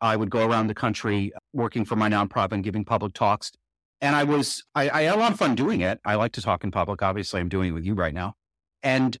[0.00, 3.52] I would go around the country working for my nonprofit and giving public talks.
[4.00, 6.00] And I was, I, I had a lot of fun doing it.
[6.04, 7.02] I like to talk in public.
[7.02, 8.34] Obviously, I'm doing it with you right now.
[8.82, 9.16] And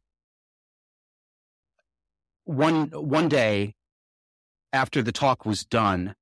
[2.44, 3.74] one, one day
[4.72, 6.14] after the talk was done,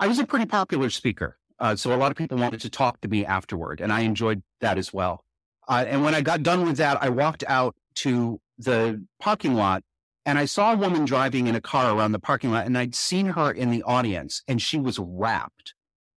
[0.00, 1.38] I was a pretty popular speaker.
[1.60, 4.42] Uh, so a lot of people wanted to talk to me afterward, and I enjoyed
[4.60, 5.24] that as well.
[5.68, 9.84] Uh, and when I got done with that, I walked out to the parking lot
[10.26, 12.94] and I saw a woman driving in a car around the parking lot, and I'd
[12.94, 15.74] seen her in the audience, and she was rapt.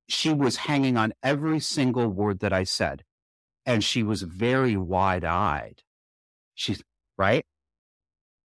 [0.07, 3.03] She was hanging on every single word that I said,
[3.65, 5.81] and she was very wide eyed.
[6.55, 6.83] She's
[7.17, 7.45] right.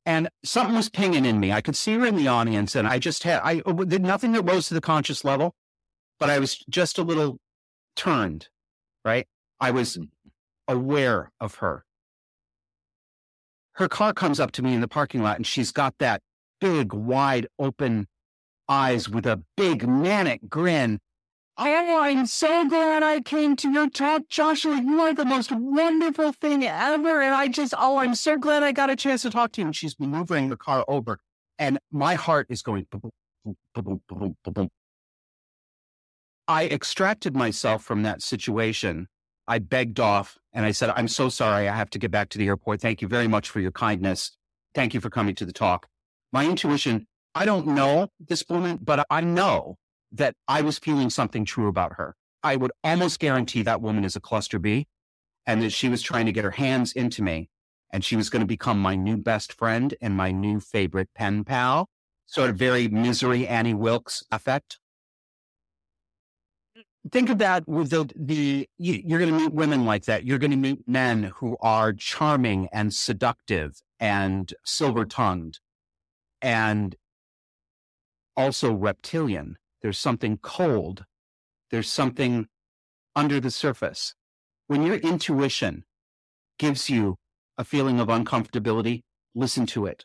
[0.07, 1.53] And something was pinging in me.
[1.53, 4.43] I could see her in the audience, and I just had I did nothing that
[4.43, 5.55] rose to the conscious level
[6.19, 7.39] but I was just a little
[7.97, 8.49] turned,
[9.05, 9.27] right?
[9.61, 10.09] I was mm.
[10.67, 11.85] aware of her.
[13.79, 16.21] Her car comes up to me in the parking lot and she's got that
[16.61, 18.09] big, wide open
[18.69, 20.99] eyes with a big manic grin.
[21.57, 24.81] I'm so glad I came to your talk, Joshua.
[24.81, 27.23] You are the most wonderful thing ever.
[27.23, 29.69] And I just, oh, I'm so glad I got a chance to talk to you.
[29.69, 31.21] And she's moving the car over.
[31.57, 32.85] And my heart is going,
[36.49, 39.07] I extracted myself from that situation.
[39.49, 41.69] I begged off and I said, I'm so sorry.
[41.69, 42.83] I have to get back to the airport.
[42.83, 44.37] Thank you very much for your kindness.
[44.75, 45.89] Thank you for coming to the talk.
[46.33, 49.79] My intuition, I don't know this woman, but I know
[50.13, 52.15] that I was feeling something true about her.
[52.43, 54.87] I would almost guarantee that woman is a cluster B
[55.47, 57.49] and that she was trying to get her hands into me
[57.91, 61.43] and she was going to become my new best friend and my new favorite pen
[61.45, 61.89] pal.
[62.27, 64.79] Sort of very misery Annie Wilkes effect.
[67.11, 70.25] Think of that with the, the you're going to meet women like that.
[70.25, 75.61] You're going to meet men who are charming and seductive and silver tongued
[76.43, 76.97] and
[78.37, 81.05] also reptilian there's something cold.
[81.71, 82.49] There's something
[83.15, 84.15] under the surface.
[84.67, 85.85] When your intuition
[86.59, 87.17] gives you
[87.57, 89.03] a feeling of uncomfortability,
[89.35, 90.05] listen to it.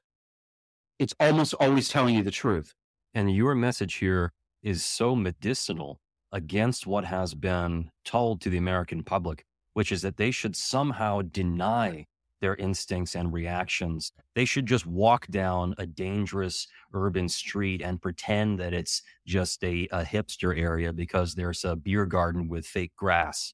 [1.00, 2.74] It's almost always telling you the truth.
[3.14, 4.32] And your message here
[4.62, 6.00] is so medicinal
[6.34, 11.22] against what has been told to the American public, which is that they should somehow
[11.22, 12.06] deny
[12.42, 14.12] their instincts and reactions.
[14.36, 19.88] They should just walk down a dangerous urban street and pretend that it's just a,
[19.94, 23.54] a hipster area because there's a beer garden with fake grass.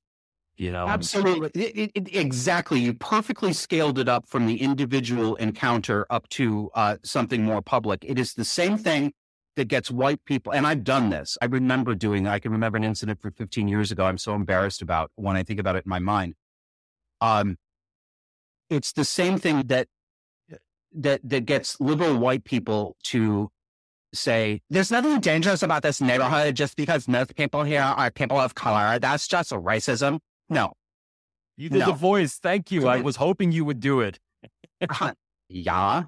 [0.57, 2.79] You know, absolutely, it, it, exactly.
[2.81, 8.03] You perfectly scaled it up from the individual encounter up to uh, something more public.
[8.05, 9.13] It is the same thing
[9.59, 10.53] that gets white people.
[10.53, 11.37] And I've done this.
[11.41, 12.27] I remember doing.
[12.27, 14.05] I can remember an incident from 15 years ago.
[14.05, 16.33] I'm so embarrassed about when I think about it in my mind.
[17.19, 17.57] Um,
[18.69, 19.87] it's the same thing that
[20.95, 23.49] that that gets liberal white people to
[24.13, 28.55] say there's nothing dangerous about this neighborhood just because most people here are people of
[28.55, 28.97] color.
[28.97, 30.19] That's just racism.
[30.49, 30.73] No.
[31.57, 31.87] You did no.
[31.87, 32.39] the voice.
[32.41, 32.87] Thank you.
[32.87, 34.19] I was hoping you would do it.
[34.89, 35.13] uh,
[35.49, 36.03] yeah.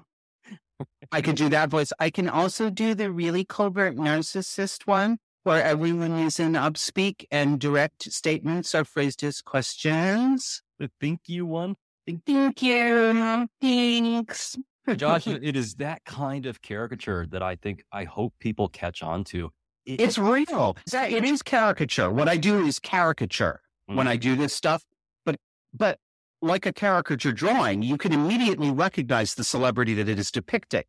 [1.10, 1.92] I could do that voice.
[1.98, 7.58] I can also do the really covert narcissist one where everyone is in upspeak and
[7.58, 10.62] direct statements are phrased as questions.
[10.78, 11.76] The thank you one?
[12.06, 13.48] Thank you.
[13.60, 14.56] Thanks.
[14.96, 19.24] Josh, it is that kind of caricature that I think I hope people catch on
[19.24, 19.50] to.
[19.84, 20.76] It, it's real.
[20.92, 22.10] It is caricature.
[22.10, 23.96] What I do is caricature mm-hmm.
[23.96, 24.34] when I mm-hmm.
[24.34, 24.84] do this stuff.
[25.24, 25.36] But
[25.74, 25.98] but
[26.42, 30.82] like a caricature drawing, you can immediately recognize the celebrity that it is depicting,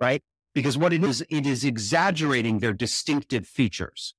[0.00, 0.22] right?
[0.54, 4.14] Because what it is, it is exaggerating their distinctive features.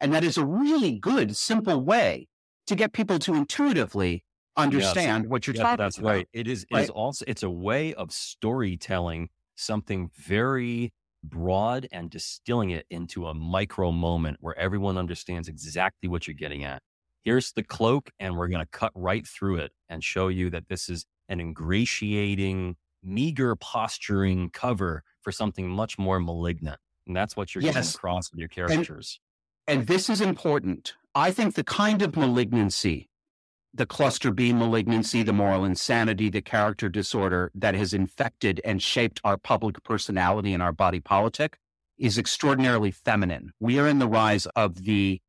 [0.00, 2.28] And that is a really good, simple way
[2.66, 4.24] to get people to intuitively
[4.56, 5.30] understand yes.
[5.30, 6.08] what you're yes, talking that's about.
[6.08, 6.28] right.
[6.32, 6.80] It is, right?
[6.80, 10.92] it is also, it's a way of storytelling something very
[11.22, 16.64] broad and distilling it into a micro moment where everyone understands exactly what you're getting
[16.64, 16.82] at.
[17.26, 20.68] Here's the cloak, and we're going to cut right through it and show you that
[20.68, 26.78] this is an ingratiating, meager posturing cover for something much more malignant.
[27.04, 27.74] And that's what you're yes.
[27.74, 29.18] getting across with your characters.
[29.66, 30.94] And, and this is important.
[31.16, 33.10] I think the kind of malignancy
[33.74, 39.20] the cluster B malignancy, the moral insanity, the character disorder that has infected and shaped
[39.22, 41.58] our public personality and our body politic
[41.98, 43.52] is extraordinarily feminine.
[43.60, 45.20] We are in the rise of the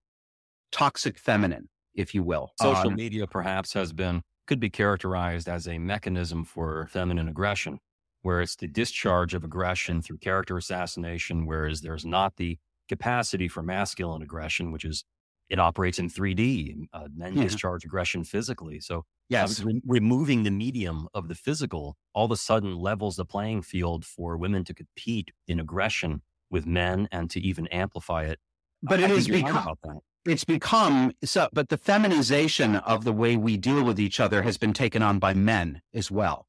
[0.71, 1.67] toxic feminine,
[1.97, 2.51] if you will.
[2.61, 7.79] Social um, media perhaps has been, could be characterized as a mechanism for feminine aggression,
[8.21, 13.61] where it's the discharge of aggression through character assassination, whereas there's not the capacity for
[13.61, 15.03] masculine aggression, which is
[15.49, 16.87] it operates in 3D.
[16.93, 17.43] Uh, men yeah.
[17.43, 18.79] discharge aggression physically.
[18.79, 23.25] So, yes, re- removing the medium of the physical all of a sudden levels the
[23.25, 28.39] playing field for women to compete in aggression with men and to even amplify it.
[28.83, 29.77] But I, it is become
[30.25, 31.49] it's become so.
[31.53, 35.19] But the feminization of the way we deal with each other has been taken on
[35.19, 36.47] by men as well.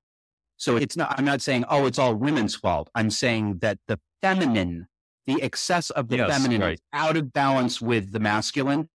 [0.56, 1.14] So it's not.
[1.18, 2.90] I'm not saying oh, it's all women's fault.
[2.94, 4.88] I'm saying that the feminine
[5.28, 6.80] the excess of the yes, feminine right.
[6.94, 8.88] out of balance with the masculine.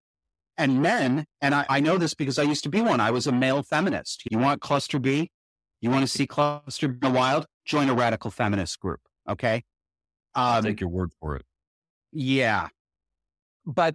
[0.58, 3.26] And men, and I, I, know this because I used to be one, I was
[3.26, 4.24] a male feminist.
[4.30, 5.30] You want cluster B?
[5.80, 7.46] You want to see cluster B in the wild?
[7.64, 9.00] Join a radical feminist group.
[9.28, 9.62] Okay.
[10.34, 11.44] Um, take your word for it.
[12.12, 12.68] Yeah.
[13.64, 13.94] But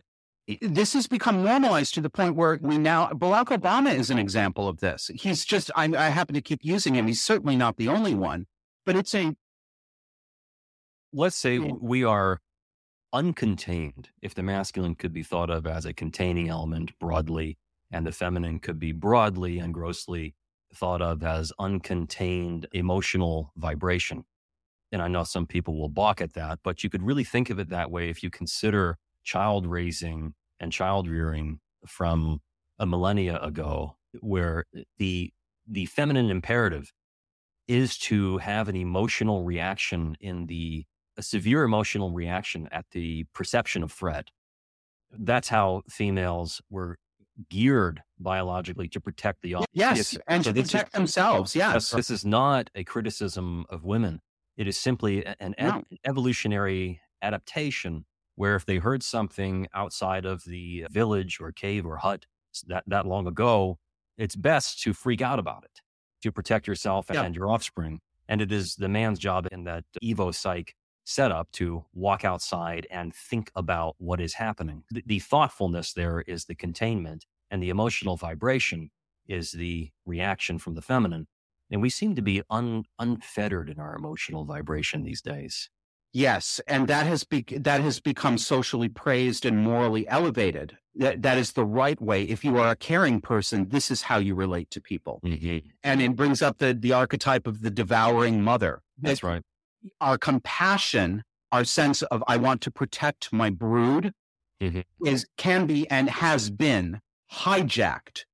[0.61, 4.67] this has become normalized to the point where we now, Barack Obama is an example
[4.67, 5.11] of this.
[5.13, 7.07] He's just, I, I happen to keep using him.
[7.07, 8.47] He's certainly not the only one,
[8.85, 9.35] but it's a
[11.13, 12.39] let's say we are
[13.13, 17.57] uncontained, if the masculine could be thought of as a containing element broadly,
[17.91, 20.35] and the feminine could be broadly and grossly
[20.75, 24.23] thought of as uncontained emotional vibration.
[24.91, 27.59] And I know some people will balk at that, but you could really think of
[27.59, 32.41] it that way if you consider child raising and child rearing from
[32.77, 34.65] a millennia ago, where
[34.97, 35.31] the
[35.67, 36.91] the feminine imperative
[37.67, 40.85] is to have an emotional reaction in the
[41.17, 44.29] a severe emotional reaction at the perception of threat.
[45.11, 46.97] That's how females were
[47.49, 49.67] geared biologically to protect the offspring.
[49.73, 54.19] yes and so to protect is, themselves yes this is not a criticism of women
[54.57, 55.83] it is simply an, no.
[56.05, 58.05] evolutionary adaptation
[58.39, 62.25] where if they heard something outside of the village or cave or hut
[62.67, 63.77] that, that long ago,
[64.17, 65.81] it's best to freak out about it
[66.21, 67.23] to protect yourself yeah.
[67.23, 67.99] and your offspring.
[68.29, 70.73] And it is the man's job in that Evo psych
[71.03, 74.83] setup to walk outside and think about what is happening.
[74.89, 78.89] The, the thoughtfulness there is the containment, and the emotional vibration
[79.27, 81.27] is the reaction from the feminine.
[81.69, 85.69] And we seem to be un, unfettered in our emotional vibration these days.
[86.11, 90.77] Yes, and that has be, that has become socially praised and morally elevated.
[90.95, 92.23] That that is the right way.
[92.23, 95.21] If you are a caring person, this is how you relate to people.
[95.23, 95.69] Mm-hmm.
[95.83, 98.81] And it brings up the the archetype of the devouring mother.
[98.97, 99.43] That's right.
[100.01, 104.11] Our compassion, our sense of I want to protect my brood,
[104.59, 104.81] mm-hmm.
[105.05, 107.01] is can be and has been
[107.31, 108.25] hijacked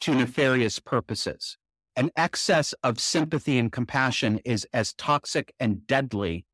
[0.00, 1.58] to nefarious purposes.
[1.94, 6.46] An excess of sympathy and compassion is as toxic and deadly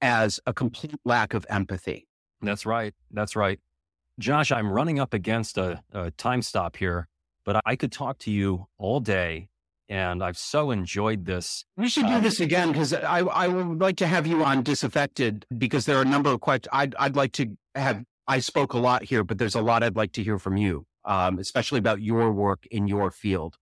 [0.00, 2.06] as a complete lack of empathy.
[2.40, 2.94] That's right.
[3.10, 3.58] That's right.
[4.18, 7.08] Josh, I'm running up against a, a time stop here,
[7.44, 9.48] but I could talk to you all day
[9.88, 11.64] and I've so enjoyed this.
[11.76, 14.62] We should do uh, this again because I, I would like to have you on
[14.62, 18.04] disaffected because there are a number of questions I'd, I'd like to have.
[18.26, 20.84] I spoke a lot here, but there's a lot I'd like to hear from you,
[21.06, 23.56] um, especially about your work in your field.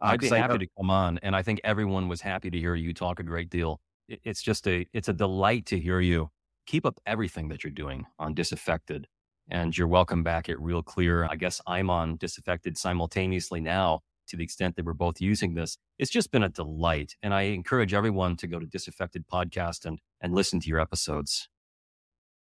[0.00, 2.58] Uh, I'd be happy I, to come on, and I think everyone was happy to
[2.58, 6.30] hear you talk a great deal it's just a it's a delight to hear you.
[6.66, 9.06] Keep up everything that you're doing on Disaffected,
[9.50, 11.24] and you're welcome back at Real Clear.
[11.24, 14.00] I guess I'm on Disaffected simultaneously now.
[14.28, 17.42] To the extent that we're both using this, it's just been a delight, and I
[17.42, 21.48] encourage everyone to go to Disaffected Podcast and and listen to your episodes.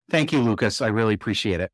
[0.10, 0.82] Thank you, Lucas.
[0.82, 1.72] I really appreciate it.